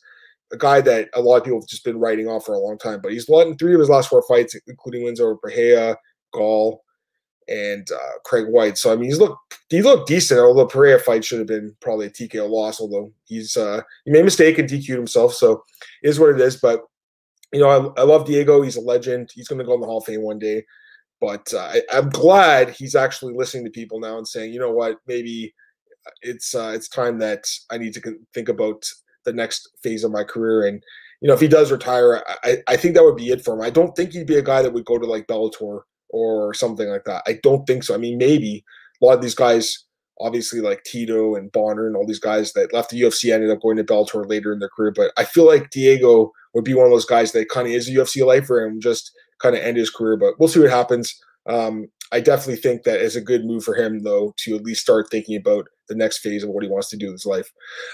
a 0.52 0.58
guy 0.58 0.82
that 0.82 1.10
a 1.14 1.22
lot 1.22 1.38
of 1.38 1.44
people 1.44 1.62
have 1.62 1.70
just 1.70 1.86
been 1.86 2.00
writing 2.00 2.28
off 2.28 2.46
for 2.46 2.56
a 2.56 2.60
long 2.60 2.80
time. 2.80 3.00
But 3.00 3.12
he's 3.12 3.30
won 3.30 3.56
three 3.56 3.76
of 3.76 3.80
his 3.80 3.90
last 3.90 4.10
four 4.10 4.24
fights, 4.28 4.56
including 4.66 5.04
wins 5.04 5.20
over 5.20 5.38
Pereira, 5.38 5.96
Gall, 6.34 6.84
and 7.48 7.88
uh, 7.92 8.20
Craig 8.24 8.48
White. 8.48 8.78
So 8.78 8.92
I 8.92 8.96
mean, 8.96 9.10
he's 9.10 9.20
looked 9.20 9.60
he 9.70 9.82
looked 9.82 10.08
decent. 10.08 10.40
Although 10.40 10.68
Pereira 10.68 11.00
fight 11.00 11.26
should 11.26 11.40
have 11.40 11.48
been 11.48 11.76
probably 11.82 12.08
a 12.08 12.10
TKO 12.10 12.50
loss. 12.50 12.80
Although 12.80 13.12
he's 13.26 13.58
uh, 13.58 13.82
he 14.06 14.12
made 14.12 14.22
a 14.22 14.26
mistake 14.26 14.58
and 14.58 14.70
DQ'd 14.70 14.90
himself, 14.90 15.34
so 15.34 15.64
is 16.04 16.20
what 16.20 16.30
it 16.30 16.42
is. 16.42 16.58
But 16.58 16.84
you 17.52 17.60
know, 17.60 17.94
I, 17.98 18.02
I 18.02 18.04
love 18.04 18.26
Diego. 18.26 18.62
He's 18.62 18.78
a 18.78 18.82
legend. 18.82 19.30
He's 19.34 19.48
going 19.48 19.60
to 19.60 19.66
go 19.66 19.76
in 19.76 19.82
the 19.82 19.88
Hall 19.88 20.00
of 20.00 20.06
Fame 20.06 20.22
one 20.22 20.40
day. 20.40 20.66
But 21.22 21.54
uh, 21.54 21.60
I, 21.60 21.82
I'm 21.94 22.10
glad 22.10 22.72
he's 22.72 22.96
actually 22.96 23.34
listening 23.34 23.64
to 23.66 23.72
people 23.72 24.00
now 24.00 24.18
and 24.18 24.28
saying, 24.28 24.52
you 24.52 24.60
know 24.60 24.72
what, 24.72 24.98
maybe 25.08 25.54
it's 26.22 26.54
uh, 26.54 26.74
it's 26.76 26.90
time 26.90 27.18
that 27.20 27.46
I 27.72 27.78
need 27.78 27.94
to 27.94 28.18
think 28.34 28.50
about 28.50 28.86
the 29.24 29.34
next 29.34 29.70
phase 29.82 30.04
of 30.04 30.12
my 30.12 30.24
career. 30.24 30.68
And 30.68 30.84
you 31.22 31.28
know, 31.28 31.34
if 31.34 31.40
he 31.40 31.48
does 31.48 31.72
retire, 31.72 32.22
I, 32.44 32.58
I 32.68 32.76
think 32.76 32.96
that 32.96 33.04
would 33.04 33.16
be 33.16 33.30
it 33.30 33.44
for 33.44 33.54
him. 33.54 33.62
I 33.62 33.70
don't 33.70 33.96
think 33.96 34.12
he'd 34.12 34.28
be 34.28 34.38
a 34.38 34.42
guy 34.42 34.62
that 34.62 34.74
would 34.74 34.86
go 34.86 34.98
to 34.98 35.06
like 35.06 35.28
Bellator 35.28 35.82
or 36.14 36.54
something 36.54 36.88
like 36.88 37.04
that. 37.06 37.24
I 37.28 37.40
don't 37.44 37.66
think 37.66 37.84
so. 37.84 37.94
I 37.94 37.98
mean, 37.98 38.18
maybe 38.18 38.64
a 39.02 39.06
lot 39.06 39.16
of 39.16 39.22
these 39.22 39.36
guys, 39.36 39.86
obviously 40.20 40.62
like 40.62 40.84
Tito 40.84 41.36
and 41.36 41.52
Bonnar 41.52 41.88
and 41.88 41.96
all 41.96 42.06
these 42.06 42.20
guys 42.20 42.54
that 42.54 42.72
left 42.72 42.92
the 42.92 43.02
UFC 43.02 43.34
ended 43.34 43.50
up 43.50 43.62
going 43.62 43.78
to 43.78 43.84
Bellator 43.84 44.28
later 44.30 44.54
in 44.54 44.60
their 44.60 44.70
career. 44.70 44.94
But 44.96 45.12
I 45.18 45.26
feel 45.26 45.46
like 45.46 45.72
Diego 45.72 46.32
would 46.54 46.64
be 46.64 46.76
one 46.76 46.86
of 46.86 46.92
those 46.92 47.06
guys 47.06 47.32
that 47.32 47.50
kind 47.50 47.68
of 47.68 47.74
is 47.74 47.90
a 47.90 47.92
UFC 47.92 48.26
lifer 48.26 48.66
and 48.66 48.82
just 48.82 49.12
kind 49.42 49.56
of 49.56 49.62
end 49.62 49.76
his 49.76 49.90
career. 49.90 50.16
But 50.16 50.40
we'll 50.40 50.50
see 50.50 50.60
what 50.60 50.70
happens. 50.70 51.20
Um, 51.48 51.88
I 52.12 52.20
definitely 52.20 52.62
think 52.62 52.84
that 52.84 53.02
is 53.02 53.16
a 53.16 53.22
good 53.22 53.44
move 53.44 53.64
for 53.64 53.76
him, 53.76 54.04
though, 54.04 54.34
to 54.38 54.56
at 54.56 54.64
least 54.64 54.82
start 54.82 55.08
thinking 55.10 55.36
about 55.36 55.68
the 55.90 55.96
next 55.96 56.20
phase 56.20 56.44
of 56.44 56.50
what 56.50 56.64
he 56.64 56.70
wants 56.70 56.90
to 56.90 56.98
do 56.98 57.08
with 57.08 57.16
his 57.16 57.26
life. 57.26 57.52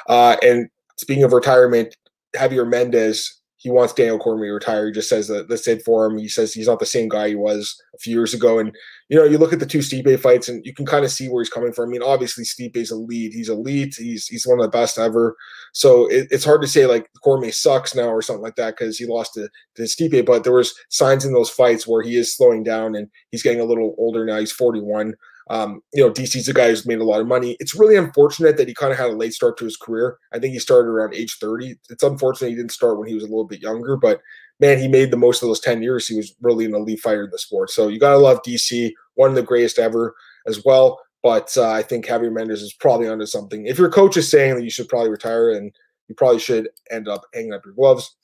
Uh, 0.08 0.36
and 0.44 0.70
speaking 0.98 1.24
of 1.24 1.32
retirement, 1.32 1.96
Javier 2.36 2.70
Mendez 2.70 3.39
he 3.60 3.70
wants 3.70 3.92
Daniel 3.92 4.18
Cormier 4.18 4.48
to 4.48 4.54
retire. 4.54 4.88
He 4.88 4.94
just 4.94 5.10
says 5.10 5.28
that 5.28 5.50
that's 5.50 5.68
it 5.68 5.84
for 5.84 6.06
him. 6.06 6.18
He 6.18 6.30
says 6.30 6.54
he's 6.54 6.68
not 6.68 6.80
the 6.80 6.86
same 6.86 7.10
guy 7.10 7.28
he 7.28 7.36
was 7.36 7.78
a 7.94 7.98
few 7.98 8.16
years 8.16 8.34
ago. 8.34 8.58
And 8.58 8.74
you 9.10 9.18
know, 9.18 9.26
you 9.26 9.38
look 9.38 9.52
at 9.52 9.60
the 9.60 9.66
two 9.66 9.80
Stipe 9.80 10.20
fights, 10.22 10.48
and 10.48 10.66
you 10.66 10.74
can 10.74 10.86
kind 10.86 11.04
of 11.04 11.12
see 11.12 11.28
where 11.28 11.44
he's 11.44 11.50
coming 11.50 11.74
from. 11.74 11.90
I 11.90 11.92
mean, 11.92 12.02
obviously 12.02 12.46
Stipe's 12.46 12.90
elite. 12.90 13.34
He's 13.34 13.50
elite. 13.50 13.96
He's 13.98 14.28
he's 14.28 14.48
one 14.48 14.60
of 14.60 14.64
the 14.64 14.78
best 14.78 14.98
ever. 14.98 15.36
So 15.74 16.08
it, 16.08 16.30
it's 16.32 16.46
hard 16.46 16.62
to 16.62 16.68
say 16.68 16.86
like 16.86 17.10
Cormier 17.22 17.52
sucks 17.52 17.94
now 17.94 18.08
or 18.08 18.22
something 18.22 18.44
like 18.44 18.56
that 18.56 18.78
because 18.78 18.98
he 18.98 19.06
lost 19.06 19.34
to, 19.34 19.50
to 19.76 19.82
Stipe. 19.84 20.26
But 20.26 20.46
there 20.46 20.54
was 20.54 20.74
signs 20.88 21.26
in 21.26 21.34
those 21.34 21.50
fights 21.50 21.86
where 21.86 22.02
he 22.02 22.16
is 22.16 22.34
slowing 22.34 22.64
down 22.64 22.96
and 22.96 23.10
he's 23.32 23.44
getting 23.44 23.60
a 23.60 23.66
little 23.66 23.94
older 23.98 24.26
now. 24.26 24.40
He's 24.40 24.54
41. 24.54 25.16
Um, 25.50 25.82
you 25.94 26.04
know, 26.04 26.12
DC's 26.12 26.48
a 26.48 26.54
guy 26.54 26.70
who's 26.70 26.86
made 26.86 27.00
a 27.00 27.04
lot 27.04 27.22
of 27.22 27.28
money. 27.28 27.58
It's 27.60 27.76
really 27.76 27.96
unfortunate 27.96 28.58
that 28.58 28.68
he 28.68 28.74
kind 28.74 28.92
of 28.92 29.00
had 29.00 29.10
a 29.10 29.16
late 29.16 29.34
start 29.34 29.58
to 29.58 29.66
his 29.66 29.78
career. 29.78 30.18
I 30.32 30.40
think 30.40 30.54
he 30.54 30.60
started 30.60 30.90
around 30.90 31.16
age 31.16 31.38
30. 31.40 31.76
It's 31.90 32.04
unfortunate 32.04 32.50
he 32.50 32.56
didn't 32.56 32.72
start 32.72 33.00
when 33.00 33.08
he 33.08 33.16
was 33.16 33.24
a 33.24 33.28
little 33.28 33.48
bit 33.48 33.62
younger, 33.62 33.98
but 33.98 34.22
man, 34.60 34.78
he 34.78 34.88
made 34.88 35.10
the 35.10 35.18
most 35.18 35.42
of 35.42 35.48
those 35.48 35.60
10 35.60 35.82
years. 35.82 36.08
He 36.08 36.16
was 36.16 36.36
really 36.42 36.66
an 36.66 36.76
elite 36.76 37.00
fighter 37.00 37.24
in 37.24 37.32
the 37.32 37.40
sport. 37.40 37.72
So 37.72 37.88
you 37.88 38.00
got 38.00 38.12
to 38.12 38.18
love 38.18 38.42
DC, 38.46 38.92
one 39.16 39.30
of 39.30 39.36
the 39.36 39.42
greatest 39.42 39.80
ever 39.80 40.16
as 40.46 40.64
well. 40.64 41.00
But 41.24 41.52
uh, 41.58 41.72
I 41.72 41.82
think 41.82 42.06
Javier 42.06 42.32
Mendez 42.32 42.62
is 42.62 42.74
probably 42.74 43.08
onto 43.08 43.26
something. 43.26 43.66
If 43.66 43.78
your 43.78 43.90
coach 43.90 44.18
is 44.18 44.30
saying 44.30 44.56
that 44.56 44.64
you 44.64 44.70
should 44.70 44.88
probably 44.88 45.10
retire, 45.10 45.52
and 45.52 45.74
you 46.10 46.16
probably 46.16 46.40
should 46.40 46.70
end 46.92 47.08
up 47.08 47.24
hanging 47.34 47.54
up 47.54 47.64
your 47.64 47.76
gloves. 47.76 48.18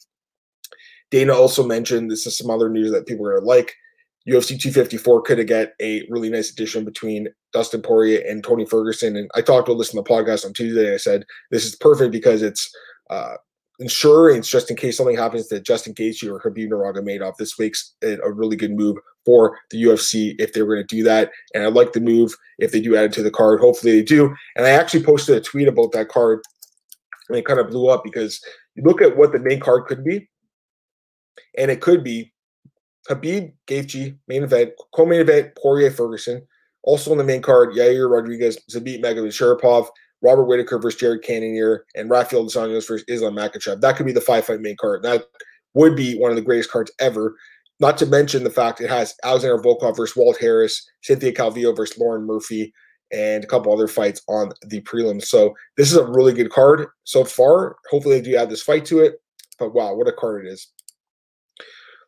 Dana 1.11 1.33
also 1.33 1.65
mentioned 1.65 2.09
this 2.09 2.25
is 2.25 2.37
some 2.37 2.49
other 2.49 2.67
news 2.67 2.91
that 2.91 3.05
people 3.05 3.25
are 3.27 3.33
going 3.33 3.43
to 3.43 3.47
like. 3.47 3.75
UFC 4.27 4.59
254 4.59 5.21
could 5.21 5.37
have 5.37 5.47
get 5.47 5.75
a 5.81 6.05
really 6.09 6.29
nice 6.29 6.51
addition 6.51 6.83
between 6.83 7.27
Dustin 7.53 7.81
Poirier 7.81 8.23
and 8.27 8.43
Tony 8.43 8.65
Ferguson. 8.65 9.15
And 9.15 9.29
I 9.35 9.41
talked 9.41 9.67
about 9.67 9.77
this 9.77 9.93
in 9.93 9.97
the 9.97 10.03
podcast 10.03 10.45
on 10.45 10.53
Tuesday. 10.53 10.93
I 10.93 10.97
said 10.97 11.25
this 11.51 11.65
is 11.65 11.75
perfect 11.75 12.11
because 12.11 12.41
it's 12.41 12.69
uh, 13.11 13.35
insurance 13.79 14.49
just 14.49 14.71
in 14.71 14.77
case 14.77 14.97
something 14.97 15.17
happens 15.17 15.47
to 15.47 15.59
Justin 15.59 15.93
Gaethje 15.93 16.27
or 16.27 16.39
Khabib 16.39 16.69
Nurmagomedov. 16.69 17.37
This 17.37 17.59
makes 17.59 17.93
it 18.01 18.19
a 18.23 18.31
really 18.31 18.55
good 18.55 18.71
move 18.71 18.97
for 19.25 19.59
the 19.69 19.83
UFC 19.83 20.35
if 20.39 20.53
they 20.53 20.63
were 20.63 20.75
going 20.75 20.87
to 20.87 20.95
do 20.95 21.03
that. 21.03 21.29
And 21.53 21.63
I 21.63 21.67
like 21.67 21.93
the 21.93 22.01
move 22.01 22.33
if 22.57 22.71
they 22.71 22.81
do 22.81 22.95
add 22.95 23.05
it 23.05 23.13
to 23.13 23.23
the 23.23 23.31
card. 23.31 23.59
Hopefully 23.59 23.91
they 23.93 24.03
do. 24.03 24.33
And 24.55 24.65
I 24.65 24.71
actually 24.71 25.03
posted 25.03 25.35
a 25.35 25.41
tweet 25.41 25.67
about 25.67 25.91
that 25.91 26.09
card 26.09 26.41
and 27.29 27.37
it 27.37 27.45
kind 27.45 27.59
of 27.59 27.69
blew 27.69 27.89
up 27.89 28.03
because 28.03 28.39
you 28.75 28.83
look 28.83 29.01
at 29.01 29.17
what 29.17 29.31
the 29.31 29.39
main 29.39 29.59
card 29.59 29.85
could 29.85 30.03
be, 30.03 30.29
and 31.57 31.71
it 31.71 31.81
could 31.81 32.03
be 32.03 32.33
Khabib 33.09 33.53
Gaethje 33.67 34.17
main 34.27 34.43
event, 34.43 34.73
co-main 34.93 35.21
event 35.21 35.55
Poirier 35.61 35.91
Ferguson. 35.91 36.45
Also 36.83 37.11
on 37.11 37.17
the 37.17 37.23
main 37.23 37.41
card, 37.41 37.73
Yair 37.73 38.09
Rodriguez, 38.09 38.59
Zabit 38.71 39.01
Magomed 39.01 39.89
Robert 40.21 40.45
Whitaker 40.45 40.79
versus 40.79 40.99
Jared 40.99 41.23
Cannonier, 41.23 41.85
and 41.95 42.09
Rafael 42.09 42.43
dos 42.43 42.55
Anjos 42.55 42.87
versus 42.87 43.03
Islam 43.07 43.35
Makhachev. 43.35 43.81
That 43.81 43.95
could 43.95 44.05
be 44.05 44.11
the 44.11 44.21
five 44.21 44.45
fight 44.45 44.61
main 44.61 44.75
card. 44.79 45.03
That 45.03 45.25
would 45.73 45.95
be 45.95 46.17
one 46.17 46.31
of 46.31 46.35
the 46.35 46.41
greatest 46.41 46.71
cards 46.71 46.91
ever. 46.99 47.35
Not 47.79 47.97
to 47.97 48.05
mention 48.05 48.43
the 48.43 48.49
fact 48.49 48.81
it 48.81 48.89
has 48.89 49.13
Alexander 49.23 49.61
Volkov 49.61 49.97
versus 49.97 50.15
Walt 50.15 50.37
Harris, 50.39 50.89
Cynthia 51.03 51.33
Calvillo 51.33 51.75
versus 51.75 51.97
Lauren 51.97 52.25
Murphy, 52.25 52.73
and 53.11 53.43
a 53.43 53.47
couple 53.47 53.73
other 53.73 53.87
fights 53.87 54.21
on 54.27 54.51
the 54.67 54.81
prelims. 54.81 55.25
So 55.25 55.53
this 55.77 55.91
is 55.91 55.97
a 55.97 56.05
really 56.05 56.33
good 56.33 56.49
card 56.51 56.87
so 57.03 57.23
far. 57.23 57.75
Hopefully 57.91 58.19
they 58.19 58.29
do 58.29 58.35
add 58.35 58.49
this 58.49 58.63
fight 58.63 58.85
to 58.85 58.99
it. 58.99 59.15
But 59.59 59.73
wow, 59.73 59.93
what 59.93 60.07
a 60.07 60.13
card 60.13 60.45
it 60.45 60.49
is. 60.49 60.67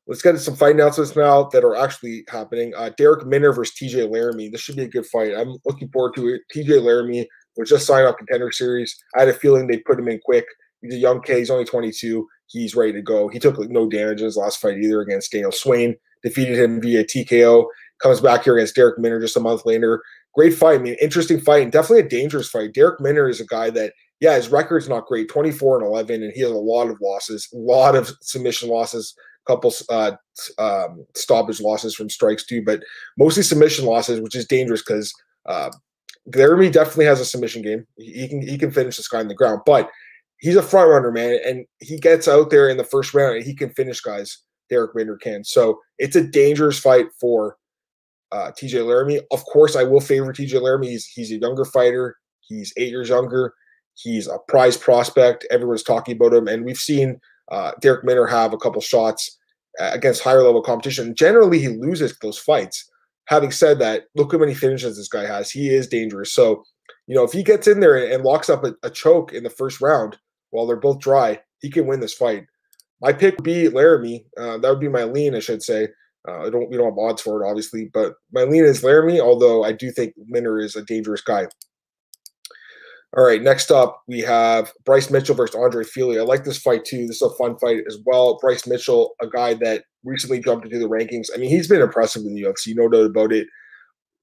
Let's 0.07 0.21
get 0.21 0.39
some 0.39 0.55
fight 0.55 0.75
announcements 0.75 1.15
now 1.15 1.49
that 1.51 1.65
are 1.65 1.75
actually 1.75 2.23
happening. 2.29 2.73
Uh, 2.75 2.91
Darrick 2.97 3.25
Minner 3.25 3.51
versus 3.51 3.75
TJ 3.75 4.09
Laramie. 4.09 4.47
This 4.47 4.61
should 4.61 4.77
be 4.77 4.83
a 4.83 4.87
good 4.87 5.05
fight. 5.05 5.33
I'm 5.35 5.57
looking 5.65 5.89
forward 5.89 6.15
to 6.15 6.29
it. 6.29 6.41
TJ 6.55 6.81
Laramie 6.81 7.27
was 7.57 7.69
just 7.69 7.85
signed 7.85 8.07
off 8.07 8.17
contender 8.17 8.51
series. 8.51 8.95
I 9.15 9.21
had 9.21 9.29
a 9.29 9.33
feeling 9.33 9.67
they 9.67 9.79
put 9.79 9.99
him 9.99 10.07
in 10.07 10.19
quick. 10.23 10.45
He's 10.81 10.93
a 10.93 10.97
young 10.97 11.21
kid. 11.21 11.39
He's 11.39 11.49
only 11.49 11.65
22. 11.65 12.25
He's 12.45 12.75
ready 12.75 12.93
to 12.93 13.01
go. 13.01 13.27
He 13.27 13.39
took 13.39 13.57
like, 13.57 13.69
no 13.69 13.89
damage 13.89 14.19
in 14.19 14.25
his 14.25 14.37
last 14.37 14.61
fight 14.61 14.77
either 14.77 15.01
against 15.01 15.31
Daniel 15.31 15.51
Swain. 15.51 15.95
Defeated 16.23 16.57
him 16.57 16.81
via 16.81 17.03
TKO. 17.03 17.65
Comes 18.01 18.21
back 18.21 18.43
here 18.43 18.57
against 18.57 18.75
Darrick 18.75 18.97
Minner 18.97 19.19
just 19.19 19.37
a 19.37 19.41
month 19.41 19.65
later. 19.65 20.01
Great 20.35 20.53
fight. 20.53 20.79
I 20.79 20.83
mean, 20.83 20.95
interesting 21.01 21.41
fight 21.41 21.63
and 21.63 21.71
definitely 21.71 22.05
a 22.05 22.09
dangerous 22.09 22.49
fight. 22.49 22.73
Darrick 22.73 23.01
Minner 23.01 23.27
is 23.27 23.41
a 23.41 23.45
guy 23.45 23.71
that, 23.71 23.93
yeah, 24.19 24.35
his 24.35 24.49
record's 24.49 24.87
not 24.87 25.07
great 25.07 25.29
24 25.29 25.79
and 25.79 25.87
11, 25.87 26.23
and 26.23 26.31
he 26.33 26.41
has 26.41 26.51
a 26.51 26.55
lot 26.55 26.89
of 26.89 27.01
losses, 27.01 27.47
a 27.53 27.57
lot 27.57 27.95
of 27.95 28.11
submission 28.21 28.69
losses, 28.69 29.15
couple 29.47 29.73
uh, 29.89 30.11
um, 30.57 31.05
stoppage 31.15 31.61
losses 31.61 31.95
from 31.95 32.09
strikes 32.09 32.45
too, 32.45 32.63
but 32.63 32.81
mostly 33.17 33.43
submission 33.43 33.85
losses, 33.85 34.19
which 34.21 34.35
is 34.35 34.45
dangerous 34.45 34.81
because 34.81 35.13
uh, 35.47 35.71
Laramie 36.35 36.69
definitely 36.69 37.05
has 37.05 37.19
a 37.19 37.25
submission 37.25 37.61
game. 37.61 37.85
He 37.97 38.27
can 38.27 38.41
he 38.41 38.57
can 38.57 38.71
finish 38.71 38.97
this 38.97 39.07
guy 39.07 39.19
on 39.19 39.27
the 39.27 39.35
ground, 39.35 39.61
but 39.65 39.89
he's 40.39 40.55
a 40.55 40.61
front 40.61 40.89
runner, 40.89 41.11
man, 41.11 41.39
and 41.45 41.65
he 41.79 41.99
gets 41.99 42.27
out 42.27 42.49
there 42.49 42.69
in 42.69 42.77
the 42.77 42.83
first 42.83 43.13
round 43.13 43.37
and 43.37 43.45
he 43.45 43.55
can 43.55 43.69
finish 43.71 44.01
guys. 44.01 44.39
Darrick 44.71 44.93
Minner 44.95 45.17
can. 45.17 45.43
So 45.43 45.79
it's 45.97 46.15
a 46.15 46.23
dangerous 46.23 46.77
fight 46.77 47.07
for 47.19 47.55
uh, 48.31 48.51
TJ 48.51 48.85
Laramie. 48.85 49.21
Of 49.31 49.45
course, 49.45 49.75
I 49.75 49.83
will 49.83 50.01
favor 50.01 50.33
TJ 50.33 50.61
Laramie. 50.61 50.89
He's 50.89 51.05
he's 51.05 51.31
a 51.31 51.37
younger 51.37 51.65
fighter. 51.65 52.17
He's 52.41 52.73
eight 52.77 52.89
years 52.89 53.09
younger. 53.09 53.53
He's 53.95 54.27
a 54.27 54.37
prize 54.47 54.77
prospect. 54.77 55.45
Everyone's 55.49 55.83
talking 55.83 56.15
about 56.15 56.33
him, 56.33 56.47
and 56.47 56.65
we've 56.65 56.77
seen 56.77 57.19
uh, 57.51 57.71
Darrick 57.81 58.03
Minner 58.03 58.27
have 58.27 58.53
a 58.53 58.57
couple 58.57 58.81
shots 58.81 59.37
uh, 59.79 59.91
against 59.93 60.23
higher 60.23 60.43
level 60.43 60.61
competition. 60.61 61.15
Generally, 61.15 61.59
he 61.59 61.69
loses 61.69 62.17
those 62.19 62.37
fights. 62.37 62.89
Having 63.25 63.51
said 63.51 63.79
that, 63.79 64.05
look 64.15 64.31
how 64.31 64.37
many 64.37 64.53
finishes 64.53 64.97
this 64.97 65.09
guy 65.09 65.25
has. 65.25 65.51
He 65.51 65.69
is 65.69 65.87
dangerous. 65.87 66.33
So, 66.33 66.63
you 67.07 67.15
know, 67.15 67.23
if 67.23 67.31
he 67.31 67.43
gets 67.43 67.67
in 67.67 67.79
there 67.79 67.97
and 67.97 68.23
locks 68.23 68.49
up 68.49 68.63
a, 68.63 68.73
a 68.83 68.89
choke 68.89 69.33
in 69.33 69.43
the 69.43 69.49
first 69.49 69.81
round 69.81 70.17
while 70.51 70.65
they're 70.65 70.77
both 70.77 70.99
dry, 70.99 71.39
he 71.59 71.69
can 71.69 71.87
win 71.87 71.99
this 71.99 72.13
fight. 72.13 72.45
My 73.01 73.13
pick 73.13 73.35
would 73.35 73.43
be 73.43 73.69
Laramie. 73.69 74.25
Uh, 74.37 74.57
that 74.57 74.69
would 74.69 74.79
be 74.79 74.89
my 74.89 75.03
lean, 75.03 75.35
I 75.35 75.39
should 75.39 75.61
say. 75.61 75.89
Uh, 76.27 76.47
I 76.47 76.49
don't 76.49 76.69
we 76.69 76.77
don't 76.77 76.89
have 76.89 76.97
odds 76.97 77.21
for 77.21 77.41
it, 77.41 77.47
obviously, 77.47 77.89
but 77.93 78.15
my 78.33 78.43
lean 78.43 78.65
is 78.65 78.83
Laramie. 78.83 79.21
Although 79.21 79.63
I 79.63 79.71
do 79.71 79.91
think 79.91 80.13
Minner 80.17 80.59
is 80.59 80.75
a 80.75 80.83
dangerous 80.83 81.21
guy. 81.21 81.47
All 83.15 83.23
right, 83.23 83.41
next 83.41 83.71
up 83.71 84.01
we 84.07 84.19
have 84.21 84.73
Bryce 84.83 85.09
Mitchell 85.09 85.35
versus 85.35 85.55
Andre 85.55 85.83
Fili. 85.83 86.19
I 86.19 86.23
like 86.23 86.43
this 86.43 86.57
fight 86.57 86.83
too. 86.83 87.07
This 87.07 87.21
is 87.21 87.21
a 87.21 87.35
fun 87.35 87.57
fight 87.57 87.83
as 87.87 87.99
well. 88.05 88.37
Bryce 88.41 88.67
Mitchell, 88.67 89.13
a 89.21 89.27
guy 89.27 89.53
that 89.55 89.85
recently 90.03 90.39
jumped 90.39 90.65
into 90.65 90.79
the 90.79 90.89
rankings. 90.89 91.27
I 91.33 91.37
mean, 91.37 91.49
he's 91.49 91.67
been 91.67 91.81
impressive 91.81 92.23
in 92.23 92.35
the 92.35 92.43
UFC, 92.43 92.75
no 92.75 92.89
doubt 92.89 93.05
about 93.05 93.31
it. 93.31 93.47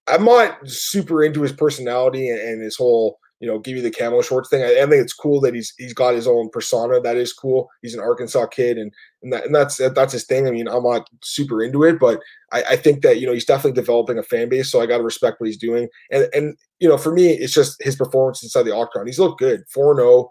I'm 0.06 0.24
not 0.24 0.58
super 0.68 1.24
into 1.24 1.40
his 1.40 1.52
personality 1.52 2.28
and, 2.28 2.62
his 2.62 2.76
whole, 2.76 3.18
you 3.40 3.48
know, 3.48 3.58
give 3.58 3.76
you 3.76 3.82
the 3.82 3.90
camo 3.90 4.22
shorts 4.22 4.48
thing. 4.48 4.62
I, 4.62 4.82
I, 4.82 4.86
think 4.86 5.02
it's 5.02 5.12
cool 5.12 5.40
that 5.40 5.54
he's 5.54 5.74
he's 5.76 5.92
got 5.92 6.14
his 6.14 6.26
own 6.26 6.50
persona. 6.50 7.00
That 7.00 7.16
is 7.16 7.32
cool. 7.32 7.68
He's 7.82 7.94
an 7.94 8.00
Arkansas 8.00 8.46
kid, 8.46 8.78
and 8.78 8.92
and, 9.22 9.32
that, 9.32 9.46
and 9.46 9.54
that's 9.54 9.76
that's 9.76 10.12
his 10.12 10.24
thing. 10.24 10.46
I 10.46 10.50
mean, 10.50 10.68
I'm 10.68 10.84
not 10.84 11.08
super 11.22 11.62
into 11.62 11.82
it, 11.82 11.98
but 11.98 12.20
I, 12.52 12.62
I 12.70 12.76
think 12.76 13.02
that 13.02 13.20
you 13.20 13.26
know 13.26 13.32
he's 13.32 13.44
definitely 13.44 13.80
developing 13.80 14.18
a 14.18 14.22
fan 14.22 14.48
base. 14.48 14.70
So 14.70 14.80
I 14.80 14.86
got 14.86 14.98
to 14.98 15.04
respect 15.04 15.40
what 15.40 15.48
he's 15.48 15.58
doing. 15.58 15.88
And 16.10 16.28
and 16.32 16.56
you 16.78 16.88
know, 16.88 16.96
for 16.96 17.12
me, 17.12 17.32
it's 17.32 17.54
just 17.54 17.82
his 17.82 17.96
performance 17.96 18.42
inside 18.42 18.62
the 18.62 18.74
octagon. 18.74 19.06
He's 19.06 19.18
looked 19.18 19.40
good, 19.40 19.64
four 19.68 19.96
zero. 19.96 20.08
Oh. 20.08 20.30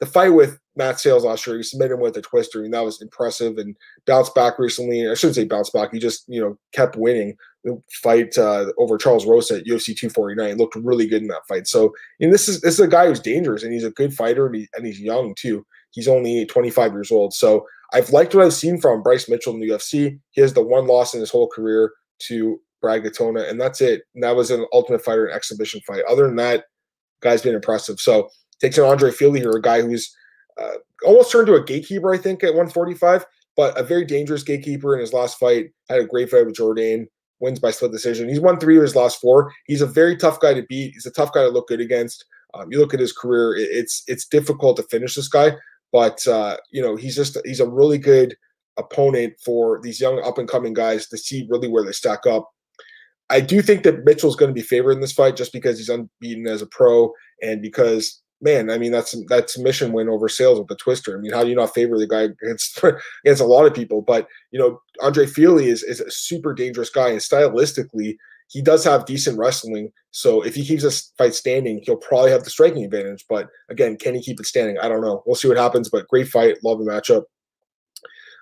The 0.00 0.06
fight 0.06 0.30
with 0.30 0.58
Matt 0.76 0.98
Sayles 0.98 1.24
last 1.24 1.46
year, 1.46 1.56
he 1.56 1.62
submitted 1.62 1.94
him 1.94 2.00
with 2.00 2.16
a 2.16 2.22
twister, 2.22 2.64
and 2.64 2.74
that 2.74 2.84
was 2.84 3.00
impressive. 3.00 3.58
And 3.58 3.76
bounced 4.06 4.34
back 4.34 4.58
recently. 4.58 5.08
I 5.08 5.14
shouldn't 5.14 5.36
say 5.36 5.44
bounced 5.44 5.72
back. 5.72 5.92
He 5.92 5.98
just 5.98 6.24
you 6.28 6.40
know 6.40 6.58
kept 6.72 6.96
winning. 6.96 7.36
The 7.64 7.80
fight 8.02 8.36
uh, 8.36 8.66
over 8.78 8.98
Charles 8.98 9.26
Rosa 9.26 9.56
at 9.56 9.64
UFC 9.64 9.96
249 9.96 10.56
looked 10.56 10.76
really 10.76 11.06
good 11.06 11.22
in 11.22 11.28
that 11.28 11.46
fight. 11.48 11.66
So, 11.66 11.94
and 12.20 12.32
this 12.32 12.48
is 12.48 12.60
this 12.60 12.74
is 12.74 12.80
a 12.80 12.88
guy 12.88 13.06
who's 13.06 13.20
dangerous, 13.20 13.62
and 13.62 13.72
he's 13.72 13.84
a 13.84 13.90
good 13.90 14.14
fighter, 14.14 14.46
and, 14.46 14.56
he, 14.56 14.68
and 14.74 14.86
he's 14.86 15.00
young 15.00 15.34
too. 15.36 15.64
He's 15.92 16.08
only 16.08 16.44
25 16.46 16.92
years 16.92 17.12
old. 17.12 17.32
So 17.34 17.66
I've 17.92 18.10
liked 18.10 18.34
what 18.34 18.44
I've 18.44 18.52
seen 18.52 18.80
from 18.80 19.02
Bryce 19.02 19.28
Mitchell 19.28 19.54
in 19.54 19.60
the 19.60 19.68
UFC. 19.68 20.18
He 20.32 20.40
has 20.40 20.52
the 20.52 20.62
one 20.62 20.86
loss 20.86 21.14
in 21.14 21.20
his 21.20 21.30
whole 21.30 21.48
career 21.48 21.92
to 22.22 22.60
Brad 22.80 23.04
Katona, 23.04 23.48
and 23.48 23.60
that's 23.60 23.80
it. 23.80 24.02
And 24.14 24.24
that 24.24 24.34
was 24.34 24.50
an 24.50 24.66
Ultimate 24.72 25.02
Fighter 25.04 25.26
and 25.26 25.34
exhibition 25.34 25.80
fight. 25.86 26.02
Other 26.08 26.26
than 26.26 26.36
that, 26.36 26.64
guy's 27.22 27.42
been 27.42 27.54
impressive. 27.54 28.00
So 28.00 28.28
takes 28.60 28.78
an 28.78 28.84
Andre 28.84 29.10
Fili 29.10 29.40
here, 29.40 29.52
a 29.52 29.62
guy 29.62 29.80
who's 29.82 30.14
uh, 30.60 30.78
almost 31.04 31.30
turned 31.30 31.46
to 31.46 31.54
a 31.54 31.64
gatekeeper, 31.64 32.12
I 32.12 32.18
think, 32.18 32.42
at 32.42 32.54
145, 32.54 33.24
but 33.56 33.78
a 33.78 33.82
very 33.82 34.04
dangerous 34.04 34.42
gatekeeper 34.42 34.94
in 34.94 35.00
his 35.00 35.12
last 35.12 35.38
fight. 35.38 35.70
Had 35.88 36.00
a 36.00 36.06
great 36.06 36.30
fight 36.30 36.46
with 36.46 36.56
Jourdain, 36.56 37.06
wins 37.40 37.60
by 37.60 37.70
split 37.70 37.92
decision. 37.92 38.28
He's 38.28 38.40
won 38.40 38.58
three 38.58 38.76
of 38.76 38.82
his 38.82 38.96
last 38.96 39.20
four. 39.20 39.52
He's 39.66 39.82
a 39.82 39.86
very 39.86 40.16
tough 40.16 40.40
guy 40.40 40.54
to 40.54 40.62
beat. 40.62 40.94
He's 40.94 41.06
a 41.06 41.10
tough 41.10 41.32
guy 41.32 41.42
to 41.42 41.48
look 41.48 41.68
good 41.68 41.80
against. 41.80 42.24
Um, 42.54 42.70
you 42.70 42.78
look 42.78 42.94
at 42.94 43.00
his 43.00 43.12
career; 43.12 43.54
it's 43.56 44.04
it's 44.06 44.26
difficult 44.26 44.76
to 44.76 44.84
finish 44.84 45.14
this 45.14 45.28
guy. 45.28 45.52
But 45.92 46.26
uh, 46.26 46.56
you 46.70 46.82
know, 46.82 46.96
he's 46.96 47.16
just 47.16 47.36
he's 47.44 47.60
a 47.60 47.68
really 47.68 47.98
good 47.98 48.36
opponent 48.76 49.34
for 49.44 49.80
these 49.82 50.00
young 50.00 50.20
up 50.24 50.38
and 50.38 50.48
coming 50.48 50.74
guys 50.74 51.06
to 51.08 51.18
see 51.18 51.46
really 51.48 51.68
where 51.68 51.84
they 51.84 51.92
stack 51.92 52.26
up. 52.26 52.50
I 53.30 53.40
do 53.40 53.62
think 53.62 53.84
that 53.84 54.04
Mitchell's 54.04 54.36
going 54.36 54.50
to 54.50 54.54
be 54.54 54.62
favored 54.62 54.92
in 54.92 55.00
this 55.00 55.12
fight 55.12 55.36
just 55.36 55.52
because 55.52 55.78
he's 55.78 55.88
unbeaten 55.88 56.46
as 56.46 56.62
a 56.62 56.66
pro 56.66 57.12
and 57.42 57.62
because 57.62 58.20
man, 58.44 58.70
I 58.70 58.78
mean 58.78 58.92
that's 58.92 59.16
that 59.28 59.50
submission 59.50 59.92
win 59.92 60.08
over 60.08 60.28
Sayles 60.28 60.58
with 60.58 60.68
the 60.68 60.76
twister. 60.76 61.16
I 61.16 61.20
mean, 61.20 61.32
how 61.32 61.42
do 61.42 61.50
you 61.50 61.56
not 61.56 61.74
favor 61.74 61.98
the 61.98 62.06
guy 62.06 62.28
against 62.42 62.80
against 63.24 63.42
a 63.42 63.46
lot 63.46 63.66
of 63.66 63.74
people? 63.74 64.02
But 64.02 64.28
you 64.52 64.58
know, 64.60 64.80
Andre 65.02 65.26
Fili 65.26 65.66
is 65.66 65.82
is 65.82 66.00
a 66.00 66.10
super 66.10 66.54
dangerous 66.54 66.90
guy 66.90 67.08
and 67.08 67.18
stylistically 67.18 68.16
he 68.48 68.62
does 68.62 68.84
have 68.84 69.06
decent 69.06 69.38
wrestling. 69.38 69.90
So 70.10 70.42
if 70.42 70.54
he 70.54 70.64
keeps 70.64 70.82
this 70.82 71.12
fight 71.18 71.34
standing, 71.34 71.80
he'll 71.82 71.96
probably 71.96 72.30
have 72.30 72.44
the 72.44 72.50
striking 72.50 72.84
advantage. 72.84 73.24
But 73.28 73.48
again, 73.68 73.96
can 73.96 74.14
he 74.14 74.22
keep 74.22 74.38
it 74.38 74.46
standing? 74.46 74.78
I 74.78 74.88
don't 74.88 75.00
know. 75.00 75.22
We'll 75.26 75.34
see 75.34 75.48
what 75.48 75.56
happens. 75.56 75.88
But 75.88 76.08
great 76.08 76.28
fight. 76.28 76.62
Love 76.62 76.78
the 76.78 76.84
matchup. 76.84 77.24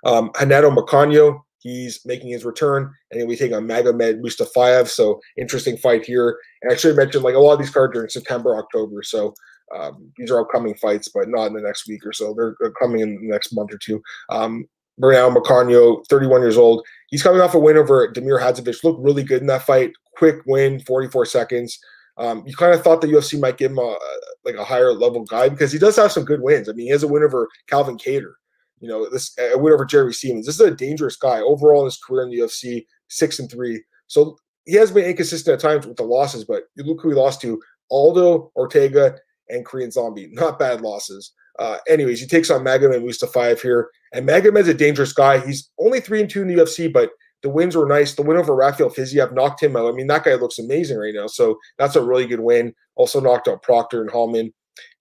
Um, 0.05 0.31
Renato 0.39 0.71
Moicano, 0.71 1.41
he's 1.61 2.01
making 2.05 2.31
his 2.31 2.45
return, 2.45 2.93
and 3.11 3.21
then 3.21 3.29
we 3.29 3.37
take 3.37 3.53
on 3.53 3.69
Magomed 3.69 4.21
Mustafaev. 4.21 4.89
So 4.89 5.21
interesting 5.39 5.77
fight 5.77 6.05
here. 6.05 6.37
And 6.63 6.73
I 6.73 6.77
should 6.77 6.97
mention 6.97 7.23
like 7.23 7.37
a 7.37 7.39
lot 7.39 7.55
of 7.55 7.61
these 7.61 7.71
cards 7.71 7.97
are 7.97 8.03
in 8.03 8.11
September, 8.11 8.57
October. 8.57 9.03
So 9.03 9.35
um, 9.77 10.13
these 10.17 10.31
are 10.31 10.41
upcoming 10.41 10.75
fights, 10.75 11.09
but 11.09 11.29
not 11.29 11.47
in 11.47 11.55
the 11.55 11.61
next 11.61 11.89
week 11.89 12.05
or 12.07 12.13
so. 12.13 12.35
They're, 12.35 12.55
they're 12.61 12.73
coming 12.73 13.01
in 13.01 13.15
the 13.15 13.29
next 13.29 13.53
month 13.53 13.73
or 13.73 13.79
two. 13.79 14.03
Um, 14.29 14.67
Bernal 14.99 15.31
Moicano, 15.31 16.07
31 16.09 16.43
years 16.43 16.59
old. 16.59 16.87
He's 17.09 17.23
coming 17.23 17.41
off 17.41 17.55
a 17.55 17.59
win 17.59 17.77
over 17.77 18.13
Damir 18.13 18.41
Hadzovic. 18.41 18.85
Looked 18.85 19.03
really 19.03 19.23
good 19.23 19.41
in 19.41 19.47
that 19.47 19.63
fight. 19.63 19.93
Quick 20.17 20.37
win, 20.47 20.81
44 20.81 21.27
seconds. 21.27 21.79
Um, 22.19 22.45
you 22.47 22.55
kind 22.55 22.75
of 22.75 22.83
thought 22.83 23.01
the 23.01 23.07
UFC 23.07 23.41
might 23.41 23.57
give 23.57 23.71
him 23.71 23.79
a 23.79 23.97
like 24.45 24.55
a 24.57 24.65
higher 24.65 24.93
level 24.93 25.25
guy 25.25 25.49
because 25.49 25.73
he 25.73 25.79
does 25.79 25.97
have 25.97 26.13
some 26.13 26.25
good 26.25 26.43
wins. 26.43 26.69
I 26.69 26.73
mean, 26.73 26.87
he 26.87 26.93
has 26.93 27.03
a 27.03 27.09
win 27.09 27.23
over 27.23 27.49
Calvin 27.69 27.97
Kattar. 27.97 28.35
You 28.81 28.89
know, 28.89 29.09
this 29.09 29.37
a 29.39 29.57
win 29.57 29.73
over 29.73 29.85
Jerry 29.85 30.13
Stephens. 30.13 30.47
This 30.47 30.57
is 30.57 30.61
a 30.61 30.75
dangerous 30.75 31.17
guy 31.17 31.41
overall 31.41 31.81
in 31.81 31.87
his 31.87 31.99
career 31.99 32.25
in 32.25 32.31
the 32.31 32.41
UFC, 32.41 32.85
six 33.09 33.39
and 33.39 33.51
three. 33.51 33.83
So 34.09 34.37
he 34.67 34.75
has 34.75 34.91
been 34.91 35.05
inconsistent 35.05 35.55
at 35.55 35.61
times 35.61 35.87
with 35.87 35.97
the 35.97 36.03
losses, 36.03 36.45
but 36.45 36.65
you 36.75 36.85
look 36.85 37.01
who 37.01 37.09
he 37.11 37.15
lost 37.15 37.41
to: 37.43 37.63
Aldo 37.91 38.53
Ortega 38.57 39.17
and 39.49 39.65
Korean 39.65 39.91
Zombie. 39.91 40.29
Not 40.33 40.59
bad 40.59 40.81
losses. 40.81 41.33
Uh, 41.59 41.79
anyways, 41.89 42.21
he 42.21 42.27
takes 42.27 42.51
on 42.51 42.65
Magomed 42.65 43.05
Mustafaev 43.05 43.61
here, 43.61 43.91
and 44.13 44.27
Magomed's 44.27 44.69
a 44.69 44.75
dangerous 44.75 45.13
guy. 45.13 45.45
He's 45.45 45.71
only 45.79 46.01
three 46.01 46.21
and 46.21 46.31
two 46.31 46.43
in 46.43 46.49
the 46.49 46.55
UFC, 46.55 46.91
but 46.93 47.11
the 47.43 47.51
wins 47.51 47.77
were 47.77 47.87
nice. 47.87 48.15
The 48.15 48.23
win 48.23 48.37
over 48.37 48.55
Rafael 48.55 48.91
Fiziev 48.91 49.35
knocked 49.35 49.63
him 49.63 49.77
out. 49.77 49.89
I 49.89 49.93
mean, 49.93 50.07
that 50.07 50.25
guy 50.25 50.35
looks 50.35 50.59
amazing 50.59 50.99
right 50.99 51.15
now. 51.15 51.27
So 51.27 51.59
that's 51.77 51.97
a 51.97 52.03
really 52.03 52.27
good 52.27 52.41
win. 52.41 52.75
Also 52.95 53.21
knocked 53.21 53.49
out 53.49 53.63
Proctor 53.63 54.01
and 54.01 54.11
Hallmann. 54.11 54.53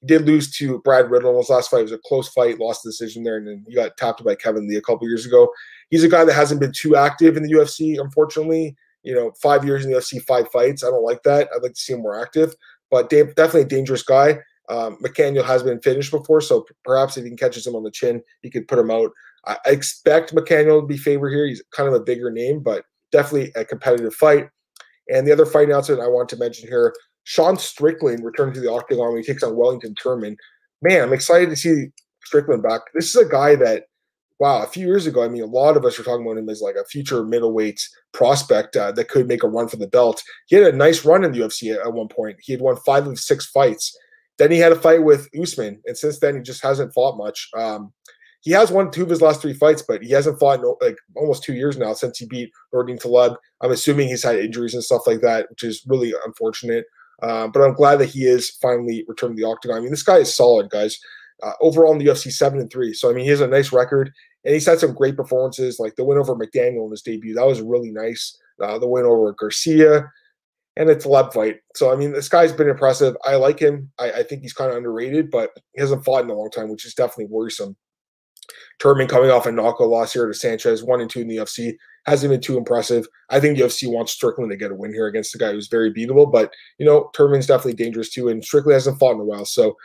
He 0.02 0.08
did 0.08 0.26
lose 0.26 0.52
to 0.58 0.80
Brad 0.80 1.10
Riddell 1.10 1.32
in 1.32 1.38
his 1.38 1.50
last 1.50 1.70
fight. 1.70 1.80
It 1.80 1.84
was 1.84 1.92
a 1.94 2.00
close 2.00 2.28
fight, 2.30 2.60
lost 2.60 2.84
the 2.84 2.90
decision 2.90 3.24
there, 3.24 3.38
and 3.38 3.48
then 3.48 3.64
he 3.68 3.76
got 3.76 3.96
tapped 3.96 4.24
by 4.24 4.36
Kevin 4.36 4.68
Lee 4.68 4.76
a 4.76 4.82
couple 4.82 5.08
years 5.08 5.26
ago. 5.26 5.50
he's 5.90 6.04
a 6.04 6.10
guy 6.10 6.26
that 6.26 6.34
hasn't 6.34 6.60
been 6.60 6.74
too 6.74 6.96
active 6.96 7.38
in 7.38 7.44
the 7.44 7.54
UFC, 7.54 8.00
unfortunately. 8.00 8.76
You 9.04 9.16
know, 9.16 9.32
five 9.42 9.66
years 9.66 9.86
in 9.86 9.92
the 9.92 9.98
UFC, 9.98 10.22
five 10.24 10.50
fights. 10.52 10.84
I 10.84 10.90
don't 10.90 11.04
like 11.04 11.24
that. 11.24 11.50
I'd 11.56 11.64
like 11.64 11.74
to 11.74 11.80
see 11.80 11.94
him 11.94 12.02
more 12.02 12.20
active, 12.20 12.54
but 12.92 13.10
definitely 13.10 13.62
a 13.62 13.66
dangerous 13.66 14.04
guy. 14.04 14.40
Um, 14.70 14.98
Moicano 15.04 15.44
has 15.44 15.64
been 15.64 15.82
finished 15.82 16.12
before, 16.12 16.42
so 16.42 16.66
perhaps 16.86 17.18
if 17.18 17.26
he 17.26 17.36
catches 17.36 17.66
him 17.66 17.76
on 17.76 17.84
the 17.84 17.92
chin, 17.92 18.22
he 18.42 18.50
could 18.50 18.68
put 18.68 18.80
him 18.80 18.92
out. 18.92 19.12
I 19.46 19.58
expect 19.66 20.36
Moicano 20.36 20.82
to 20.82 20.86
be 20.86 20.98
favored 20.98 21.32
here. 21.32 21.48
He's 21.48 21.64
kind 21.72 21.90
of 21.90 21.96
a 21.96 22.00
bigger 22.00 22.32
name, 22.32 22.62
but 22.62 22.86
definitely 23.12 23.52
a 23.56 23.66
competitive 23.66 24.14
fight. 24.14 24.50
And 25.10 25.26
the 25.26 25.32
other 25.32 25.46
fight 25.46 25.68
announcement 25.68 26.02
I 26.02 26.08
want 26.08 26.30
to 26.30 26.38
mention 26.38 26.70
here 26.70 26.94
Sean 27.24 27.58
Strickland 27.58 28.24
returning 28.24 28.54
to 28.54 28.62
the 28.62 28.72
octagon 28.72 29.14
when 29.14 29.22
he 29.22 29.28
takes 29.28 29.44
on 29.44 29.56
Wellington 29.56 29.96
Turman. 29.96 30.36
Man, 30.82 31.04
I'm 31.04 31.14
excited 31.14 31.50
to 31.50 31.56
see 31.56 31.88
Strickland 32.24 32.64
back. 32.64 32.82
This 32.94 33.14
is 33.14 33.16
a 33.16 33.30
guy 33.30 33.56
that, 33.56 33.86
wow, 34.42 34.64
a 34.64 34.68
few 34.68 34.88
years 34.88 35.06
ago, 35.06 35.24
I 35.24 35.28
mean, 35.28 35.44
a 35.44 35.46
lot 35.46 35.78
of 35.78 35.86
us 35.86 36.00
were 36.00 36.04
talking 36.04 36.26
about 36.26 36.40
him 36.40 36.50
as 36.50 36.64
like 36.64 36.74
a 36.74 36.84
future 36.86 37.24
middleweight 37.24 37.80
prospect 38.12 38.76
uh, 38.76 38.92
that 38.94 39.08
could 39.08 39.28
make 39.28 39.44
a 39.44 39.48
run 39.48 39.68
for 39.68 39.78
the 39.78 39.88
belt. 39.88 40.24
He 40.48 40.56
had 40.56 40.74
a 40.74 40.76
nice 40.76 41.06
run 41.06 41.24
in 41.24 41.32
the 41.32 41.42
UFC 41.42 41.72
at, 41.72 41.86
at 41.86 41.94
one 41.94 42.08
point. 42.08 42.38
He 42.42 42.52
had 42.52 42.60
won 42.60 42.76
five 42.78 43.06
of 43.06 43.20
six 43.20 43.46
fights. 43.46 43.96
Then 44.40 44.50
he 44.50 44.58
had 44.58 44.72
a 44.72 44.76
fight 44.76 45.04
with 45.04 45.30
Usman, 45.40 45.80
and 45.86 45.96
since 45.96 46.20
then 46.20 46.38
he 46.38 46.42
just 46.42 46.64
hasn't 46.64 46.92
fought 46.92 47.18
much. 47.18 47.50
Um, 47.56 47.94
he 48.40 48.50
has 48.50 48.72
won 48.72 48.90
two 48.90 49.04
of 49.04 49.12
his 49.12 49.22
last 49.22 49.44
three 49.44 49.54
fights, 49.54 49.84
but 49.88 50.02
he 50.02 50.10
hasn't 50.10 50.40
fought 50.40 50.60
in 50.60 50.74
like 50.82 50.98
almost 51.16 51.44
two 51.44 51.54
years 51.54 51.78
now 51.78 51.94
since 51.94 52.18
he 52.18 52.26
beat 52.26 52.50
Nordin 52.74 53.00
Taleb. 53.00 53.38
I'm 53.62 53.72
assuming 53.72 54.08
he's 54.08 54.24
had 54.24 54.38
injuries 54.38 54.74
and 54.74 54.84
stuff 54.84 55.06
like 55.06 55.22
that, 55.22 55.52
which 55.52 55.64
is 55.64 55.84
really 55.86 56.16
unfortunate. 56.26 56.86
Uh, 57.22 57.48
but 57.48 57.62
I'm 57.62 57.76
glad 57.76 57.98
that 57.98 58.10
he 58.10 58.26
is 58.26 58.50
finally 58.50 59.06
returned 59.08 59.38
to 59.38 59.40
the 59.44 59.48
octagon. 59.48 59.78
I 59.78 59.82
mean, 59.82 59.92
this 59.92 60.02
guy 60.02 60.18
is 60.18 60.36
solid, 60.36 60.72
guys. 60.72 60.98
Uh, 61.44 61.54
overall 61.62 61.92
in 61.92 62.00
the 62.00 62.06
UFC, 62.06 62.32
seven 62.32 62.60
and 62.60 62.72
three. 62.72 62.94
So 62.94 63.10
I 63.10 63.14
mean, 63.14 63.24
he 63.24 63.30
has 63.32 63.42
a 63.42 63.48
nice 63.48 63.72
record, 63.72 64.12
and 64.44 64.54
he's 64.54 64.66
had 64.66 64.80
some 64.80 64.94
great 64.94 65.16
performances, 65.16 65.80
like 65.80 65.96
the 65.96 66.04
win 66.04 66.18
over 66.18 66.36
McDaniel 66.36 66.86
in 66.86 66.92
his 66.92 67.02
debut. 67.02 67.36
That 67.36 67.46
was 67.46 67.62
really 67.62 67.92
nice. 67.92 68.38
Uh, 68.62 68.78
the 68.78 68.88
win 68.88 69.06
over 69.06 69.34
Garcia, 69.34 70.10
and 70.78 70.90
a 70.90 71.10
lab 71.10 71.34
fight. 71.34 71.58
So 71.76 71.92
I 71.92 71.96
mean, 71.96 72.12
this 72.12 72.30
guy's 72.30 72.52
been 72.52 72.70
impressive. 72.70 73.16
I 73.26 73.36
like 73.36 73.60
him. 73.60 73.92
I, 74.00 74.12
I 74.12 74.24
think 74.24 74.42
he's 74.42 74.54
kind 74.54 74.72
of 74.72 74.78
underrated, 74.78 75.32
but 75.32 75.52
he 75.74 75.82
hasn't 75.82 76.06
fought 76.06 76.24
in 76.24 76.30
a 76.30 76.36
long 76.36 76.50
time, 76.50 76.70
which 76.70 76.86
is 76.86 76.94
definitely 76.94 77.26
worrisome. 77.26 77.76
Turman 78.80 79.08
coming 79.08 79.30
off 79.30 79.46
a 79.46 79.52
knockout 79.52 79.88
loss 79.88 80.14
here 80.14 80.28
to 80.28 80.34
Sanchez, 80.34 80.84
one 80.84 81.02
and 81.02 81.10
two 81.10 81.22
in 81.22 81.28
the 81.28 81.38
UFC, 81.38 81.76
hasn't 82.06 82.32
been 82.32 82.42
too 82.42 82.58
impressive. 82.58 83.08
I 83.30 83.40
think 83.40 83.58
the 83.58 83.64
UFC 83.64 83.92
wants 83.92 84.12
Strickland 84.12 84.52
to 84.52 84.58
get 84.58 84.72
a 84.72 84.76
win 84.76 84.94
here 84.94 85.08
against 85.08 85.36
a 85.36 85.38
guy 85.38 85.52
who's 85.52 85.68
very 85.68 85.94
beatable, 85.94 86.32
but 86.32 86.52
you 86.80 86.86
know, 86.86 87.12
Turman's 87.16 87.48
definitely 87.48 87.76
dangerous 87.76 88.10
too, 88.10 88.30
and 88.30 88.44
Strickland 88.44 88.74
hasn't 88.74 89.00
fought 89.00 89.16
in 89.16 89.22
a 89.22 89.26
while, 89.26 89.46
so 89.46 89.76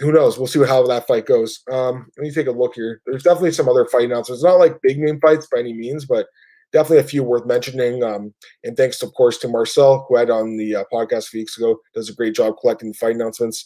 who 0.00 0.12
knows? 0.12 0.38
We'll 0.38 0.46
see 0.46 0.64
how 0.64 0.86
that 0.86 1.06
fight 1.06 1.26
goes. 1.26 1.60
Um, 1.70 2.06
let 2.16 2.24
me 2.24 2.30
take 2.32 2.48
a 2.48 2.52
look 2.52 2.74
here. 2.74 3.00
There's 3.06 3.22
definitely 3.22 3.52
some 3.52 3.68
other 3.68 3.86
fight 3.86 4.06
announcements. 4.06 4.42
Not 4.42 4.58
like 4.58 4.82
big 4.82 4.98
name 4.98 5.20
fights 5.20 5.46
by 5.52 5.60
any 5.60 5.72
means, 5.72 6.04
but 6.04 6.26
definitely 6.72 6.98
a 6.98 7.04
few 7.04 7.22
worth 7.22 7.46
mentioning. 7.46 8.02
Um, 8.02 8.34
and 8.64 8.76
thanks, 8.76 9.02
of 9.02 9.14
course, 9.14 9.38
to 9.38 9.48
Marcel, 9.48 10.06
who 10.08 10.16
had 10.16 10.30
on 10.30 10.56
the 10.56 10.76
uh, 10.76 10.84
podcast 10.92 11.26
a 11.26 11.30
few 11.30 11.40
weeks 11.40 11.56
ago, 11.56 11.78
does 11.94 12.08
a 12.08 12.14
great 12.14 12.34
job 12.34 12.54
collecting 12.60 12.88
the 12.88 12.98
fight 12.98 13.14
announcements. 13.14 13.64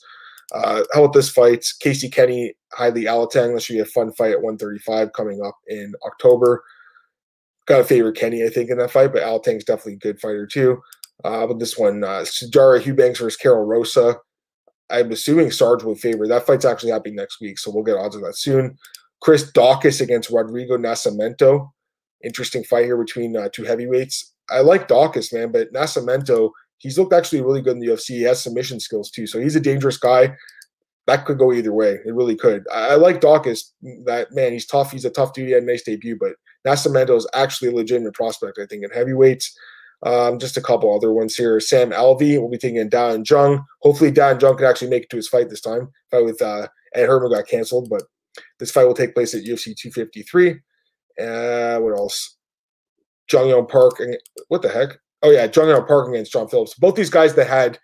Uh, 0.52 0.82
how 0.92 1.04
about 1.04 1.14
this 1.14 1.30
fight? 1.30 1.66
Casey 1.80 2.08
Kenny, 2.08 2.54
Heili 2.74 3.04
Alateng. 3.04 3.54
This 3.54 3.64
should 3.64 3.74
be 3.74 3.80
a 3.80 3.86
fun 3.86 4.12
fight 4.12 4.32
at 4.32 4.42
135 4.42 5.12
coming 5.14 5.42
up 5.44 5.56
in 5.66 5.94
October. 6.06 6.62
Got 7.66 7.80
a 7.80 7.84
favorite 7.84 8.16
Kenny, 8.16 8.44
I 8.44 8.48
think, 8.48 8.70
in 8.70 8.78
that 8.78 8.90
fight, 8.90 9.12
but 9.12 9.22
Alateng's 9.22 9.64
definitely 9.64 9.94
a 9.94 9.98
good 9.98 10.20
fighter 10.20 10.46
too. 10.46 10.80
Uh, 11.24 11.46
but 11.46 11.58
this 11.58 11.76
one, 11.76 12.04
uh, 12.04 12.24
Sijara 12.24 12.84
Eubanks 12.84 13.18
versus 13.18 13.36
Karol 13.36 13.64
Rosa. 13.64 14.16
I'm 14.90 15.12
assuming 15.12 15.50
Sarge 15.50 15.82
will 15.84 15.94
favor. 15.94 16.26
That 16.26 16.46
fight's 16.46 16.64
actually 16.64 16.92
happening 16.92 17.16
next 17.16 17.40
week, 17.40 17.58
so 17.58 17.70
we'll 17.70 17.84
get 17.84 17.96
odds 17.96 18.16
on 18.16 18.22
that 18.22 18.36
soon. 18.36 18.76
Chris 19.20 19.50
Daukaus 19.52 20.00
against 20.00 20.30
Rodrigo 20.30 20.76
Nascimento. 20.76 21.70
Interesting 22.24 22.64
fight 22.64 22.86
here 22.86 22.96
between 22.96 23.36
uh, 23.36 23.48
two 23.52 23.64
heavyweights. 23.64 24.32
I 24.50 24.60
like 24.60 24.88
Daukaus, 24.88 25.32
man, 25.32 25.52
but 25.52 25.72
Nascimento– 25.72 26.50
he's 26.78 26.98
looked 26.98 27.12
actually 27.12 27.42
really 27.42 27.60
good 27.60 27.74
in 27.74 27.80
the 27.80 27.88
UFC. 27.88 28.10
He 28.10 28.22
has 28.22 28.42
submission 28.42 28.80
skills 28.80 29.10
too, 29.10 29.26
so 29.26 29.38
he's 29.38 29.56
a 29.56 29.60
dangerous 29.60 29.98
guy. 29.98 30.34
That 31.06 31.24
could 31.24 31.38
go 31.38 31.52
either 31.52 31.72
way. 31.72 31.98
It 32.04 32.14
really 32.14 32.36
could. 32.36 32.64
I, 32.72 32.90
I 32.90 32.94
like 32.94 33.20
Daukaus. 33.20 33.72
That 34.04 34.32
man, 34.32 34.52
he's 34.52 34.66
tough. 34.66 34.92
He's 34.92 35.04
a 35.04 35.10
tough 35.10 35.32
dude. 35.32 35.46
He 35.46 35.52
had 35.52 35.62
a 35.62 35.66
nice 35.66 35.82
debut, 35.82 36.18
but 36.18 36.32
Nascimento 36.66 37.16
is 37.16 37.26
actually 37.34 37.70
a 37.70 37.74
legitimate 37.74 38.14
prospect. 38.14 38.58
I 38.58 38.66
think 38.66 38.84
in 38.84 38.90
heavyweights. 38.90 39.56
Um, 40.04 40.38
just 40.38 40.56
a 40.56 40.62
couple 40.62 40.94
other 40.94 41.12
ones 41.12 41.34
here. 41.34 41.58
Sam 41.58 41.90
Alvey 41.90 42.40
will 42.40 42.48
be 42.48 42.58
taking 42.58 42.76
in 42.76 43.24
Jung. 43.24 43.64
Hopefully, 43.82 44.10
Da 44.10 44.28
Un 44.28 44.40
Jung 44.40 44.56
can 44.56 44.66
actually 44.66 44.90
make 44.90 45.04
it 45.04 45.10
to 45.10 45.16
his 45.16 45.28
fight 45.28 45.50
this 45.50 45.60
time. 45.60 45.88
Fight 46.10 46.24
with 46.24 46.40
uh, 46.40 46.68
Ed 46.94 47.06
Herman 47.06 47.32
got 47.32 47.48
canceled, 47.48 47.88
but 47.90 48.02
this 48.60 48.70
fight 48.70 48.84
will 48.84 48.94
take 48.94 49.14
place 49.14 49.34
at 49.34 49.42
UFC 49.42 49.76
253. 49.76 50.50
Uh, 51.20 51.78
what 51.80 51.98
else? 51.98 52.36
Jun 53.26 53.48
Yong 53.48 53.66
Park. 53.66 53.98
And, 53.98 54.16
what 54.48 54.62
the 54.62 54.68
heck? 54.68 54.98
Oh 55.22 55.30
yeah, 55.30 55.48
Jung 55.52 55.86
Park 55.86 56.08
against 56.08 56.32
John 56.32 56.48
Phillips. 56.48 56.74
Both 56.74 56.94
these 56.94 57.10
guys 57.10 57.34
that 57.34 57.48
had 57.48 57.78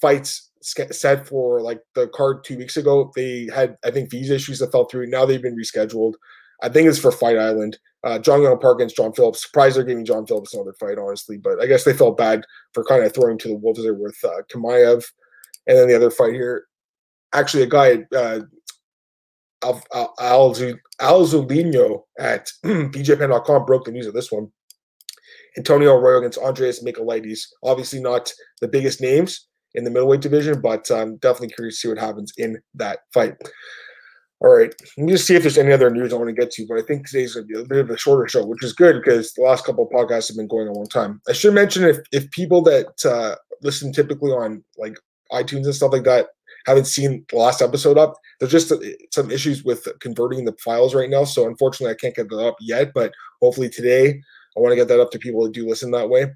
fights 0.00 0.50
set 0.62 1.26
for 1.26 1.60
like 1.60 1.80
the 1.94 2.08
card 2.08 2.44
two 2.44 2.56
weeks 2.56 2.76
ago, 2.76 3.12
they 3.16 3.48
had 3.54 3.76
I 3.84 3.90
think 3.90 4.10
visa 4.10 4.34
issues 4.34 4.60
that 4.60 4.72
fell 4.72 4.84
through. 4.84 5.06
Now 5.06 5.26
they've 5.26 5.42
been 5.42 5.56
rescheduled. 5.56 6.14
I 6.62 6.68
think 6.68 6.88
it's 6.88 6.98
for 6.98 7.12
Fight 7.12 7.38
Island. 7.38 7.78
Uh, 8.04 8.18
Jun 8.18 8.42
Yong 8.42 8.58
Park 8.58 8.78
against 8.78 8.96
John 8.96 9.12
Phillips. 9.12 9.42
Surprised 9.42 9.76
they're 9.76 9.84
giving 9.84 10.04
John 10.04 10.26
Phillips 10.26 10.54
another 10.54 10.74
fight, 10.74 10.98
honestly. 10.98 11.36
But 11.36 11.60
I 11.60 11.66
guess 11.66 11.84
they 11.84 11.92
felt 11.92 12.16
bad 12.16 12.44
for 12.72 12.84
kind 12.84 13.04
of 13.04 13.14
throwing 13.14 13.38
to 13.38 13.48
the 13.48 13.56
wolves 13.56 13.82
there 13.82 13.94
with 13.94 14.16
uh, 14.24 14.42
Chimaev. 14.50 15.04
And 15.66 15.76
then 15.76 15.88
the 15.88 15.96
other 15.96 16.10
fight 16.10 16.32
here, 16.32 16.66
actually, 17.32 17.64
a 17.64 17.66
guy, 17.66 18.04
uh, 18.16 18.40
Al, 19.64 19.82
at 22.18 22.50
BJPen.com 22.64 23.64
broke 23.66 23.84
the 23.84 23.92
news 23.92 24.06
of 24.06 24.14
this 24.14 24.30
one. 24.30 24.52
Antonio 25.56 25.94
Arroyo 25.94 26.18
against 26.18 26.38
Andreas 26.38 26.84
Michailidis. 26.84 27.40
Obviously, 27.62 28.00
not 28.00 28.32
the 28.60 28.68
biggest 28.68 29.00
names 29.00 29.48
in 29.74 29.84
the 29.84 29.90
middleweight 29.90 30.20
division, 30.20 30.60
but 30.60 30.90
I'm 30.90 31.00
um, 31.00 31.16
definitely 31.16 31.54
curious 31.54 31.76
to 31.76 31.80
see 31.80 31.88
what 31.88 31.98
happens 31.98 32.32
in 32.36 32.60
that 32.74 33.00
fight. 33.12 33.34
All 34.40 34.54
right, 34.54 34.72
let 34.98 35.06
me 35.06 35.12
just 35.12 35.26
see 35.26 35.34
if 35.34 35.42
there's 35.42 35.56
any 35.56 35.72
other 35.72 35.88
news 35.88 36.12
I 36.12 36.16
want 36.16 36.28
to 36.28 36.34
get 36.34 36.50
to, 36.52 36.66
but 36.68 36.78
I 36.78 36.82
think 36.82 37.06
today's 37.06 37.34
going 37.34 37.48
to 37.48 37.54
be 37.54 37.58
a 37.58 37.64
bit 37.64 37.78
of 37.78 37.88
a 37.88 37.96
shorter 37.96 38.28
show, 38.28 38.44
which 38.44 38.62
is 38.62 38.74
good 38.74 38.96
because 38.96 39.32
the 39.32 39.42
last 39.42 39.64
couple 39.64 39.84
of 39.86 39.90
podcasts 39.90 40.28
have 40.28 40.36
been 40.36 40.46
going 40.46 40.68
a 40.68 40.72
long 40.72 40.88
time. 40.88 41.22
I 41.26 41.32
should 41.32 41.54
mention 41.54 41.84
if 41.84 41.98
if 42.12 42.30
people 42.32 42.60
that 42.62 43.04
uh, 43.06 43.36
listen 43.62 43.92
typically 43.92 44.32
on 44.32 44.62
like 44.76 44.98
iTunes 45.32 45.64
and 45.64 45.74
stuff 45.74 45.92
like 45.92 46.04
that 46.04 46.26
haven't 46.66 46.84
seen 46.84 47.24
the 47.30 47.36
last 47.38 47.62
episode 47.62 47.96
up, 47.96 48.14
there's 48.38 48.52
just 48.52 48.70
uh, 48.70 48.76
some 49.10 49.30
issues 49.30 49.64
with 49.64 49.88
converting 50.00 50.44
the 50.44 50.54
files 50.62 50.94
right 50.94 51.08
now. 51.08 51.24
So 51.24 51.46
unfortunately, 51.46 51.92
I 51.92 51.96
can't 51.98 52.14
get 52.14 52.28
that 52.28 52.46
up 52.46 52.56
yet, 52.60 52.92
but 52.94 53.12
hopefully 53.40 53.70
today 53.70 54.20
I 54.56 54.60
want 54.60 54.72
to 54.72 54.76
get 54.76 54.88
that 54.88 55.00
up 55.00 55.10
to 55.12 55.18
people 55.18 55.44
who 55.44 55.52
do 55.52 55.68
listen 55.68 55.90
that 55.92 56.08
way. 56.08 56.26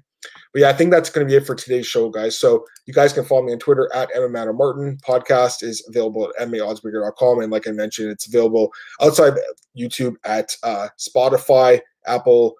But 0.53 0.61
yeah, 0.61 0.69
I 0.69 0.73
think 0.73 0.91
that's 0.91 1.09
going 1.09 1.25
to 1.25 1.31
be 1.31 1.35
it 1.35 1.45
for 1.45 1.55
today's 1.55 1.87
show, 1.87 2.09
guys. 2.09 2.37
So 2.37 2.65
you 2.85 2.93
guys 2.93 3.13
can 3.13 3.25
follow 3.25 3.43
me 3.43 3.53
on 3.53 3.59
Twitter 3.59 3.89
at 3.93 4.09
Emma 4.15 4.53
Martin. 4.53 4.97
Podcast 4.97 5.63
is 5.63 5.83
available 5.87 6.31
at 6.39 6.47
MMAOddsBreaker.com. 6.47 7.39
And 7.39 7.51
like 7.51 7.67
I 7.67 7.71
mentioned, 7.71 8.11
it's 8.11 8.27
available 8.27 8.71
outside 9.01 9.33
YouTube 9.77 10.15
at 10.23 10.55
uh, 10.63 10.89
Spotify, 10.99 11.79
Apple, 12.05 12.55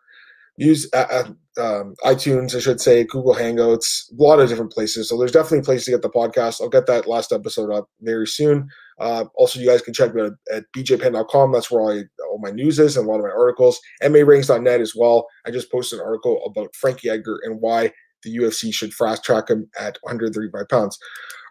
use 0.58 0.90
uh, 0.94 1.06
uh, 1.12 1.24
um, 1.58 1.96
iTunes, 2.06 2.56
I 2.56 2.60
should 2.60 2.80
say, 2.80 3.04
Google 3.04 3.36
Hangouts, 3.36 4.12
a 4.12 4.22
lot 4.22 4.40
of 4.40 4.48
different 4.48 4.72
places. 4.72 5.10
So 5.10 5.18
there's 5.18 5.32
definitely 5.32 5.60
a 5.60 5.64
place 5.64 5.86
to 5.86 5.92
get 5.92 6.02
the 6.02 6.10
podcast. 6.10 6.62
I'll 6.62 6.70
get 6.70 6.88
that 6.88 7.08
last 7.08 7.32
episode 7.32 7.72
up 7.72 7.90
very 8.02 8.28
soon. 8.28 8.70
Uh, 9.00 9.26
also, 9.36 9.60
you 9.60 9.68
guys 9.68 9.82
can 9.82 9.94
check 9.94 10.14
me 10.14 10.22
out 10.22 10.34
at 10.54 10.64
bjpen.com. 10.76 11.52
That's 11.52 11.72
where 11.72 11.84
I, 11.84 12.04
all 12.30 12.40
my 12.40 12.52
news 12.52 12.80
is 12.80 12.96
and 12.96 13.06
a 13.06 13.10
lot 13.10 13.18
of 13.18 13.26
my 13.26 13.32
articles. 13.32 13.80
MARings.net 14.02 14.80
as 14.80 14.96
well. 14.96 15.28
I 15.46 15.52
just 15.52 15.72
posted 15.72 16.00
an 16.00 16.06
article 16.06 16.42
about 16.46 16.76
Frankie 16.76 17.10
Edgar 17.10 17.40
and 17.44 17.60
why 17.60 17.92
the 18.24 18.38
UFC 18.38 18.74
should 18.74 18.94
fast 18.94 19.24
track 19.24 19.50
him 19.50 19.70
at 19.80 19.98
135 20.02 20.70
pounds. 20.70 20.98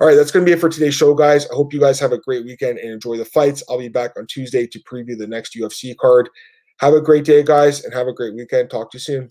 All 0.00 0.06
right, 0.06 0.14
that's 0.14 0.30
going 0.30 0.46
to 0.46 0.48
be 0.48 0.54
it 0.54 0.60
for 0.60 0.68
today's 0.68 0.94
show, 0.94 1.14
guys. 1.14 1.46
I 1.50 1.54
hope 1.54 1.74
you 1.74 1.80
guys 1.80 2.00
have 2.00 2.12
a 2.12 2.20
great 2.20 2.44
weekend 2.44 2.78
and 2.78 2.92
enjoy 2.92 3.16
the 3.16 3.24
fights. 3.24 3.62
I'll 3.68 3.78
be 3.78 3.88
back 3.88 4.12
on 4.16 4.26
Tuesday 4.26 4.66
to 4.68 4.82
preview 4.90 5.18
the 5.18 5.26
next 5.26 5.54
UFC 5.54 5.96
card. 5.96 6.30
Have 6.78 6.94
a 6.94 7.00
great 7.00 7.24
day, 7.24 7.42
guys, 7.42 7.84
and 7.84 7.92
have 7.92 8.06
a 8.06 8.14
great 8.14 8.34
weekend. 8.34 8.70
Talk 8.70 8.90
to 8.92 8.96
you 8.96 9.00
soon. 9.00 9.30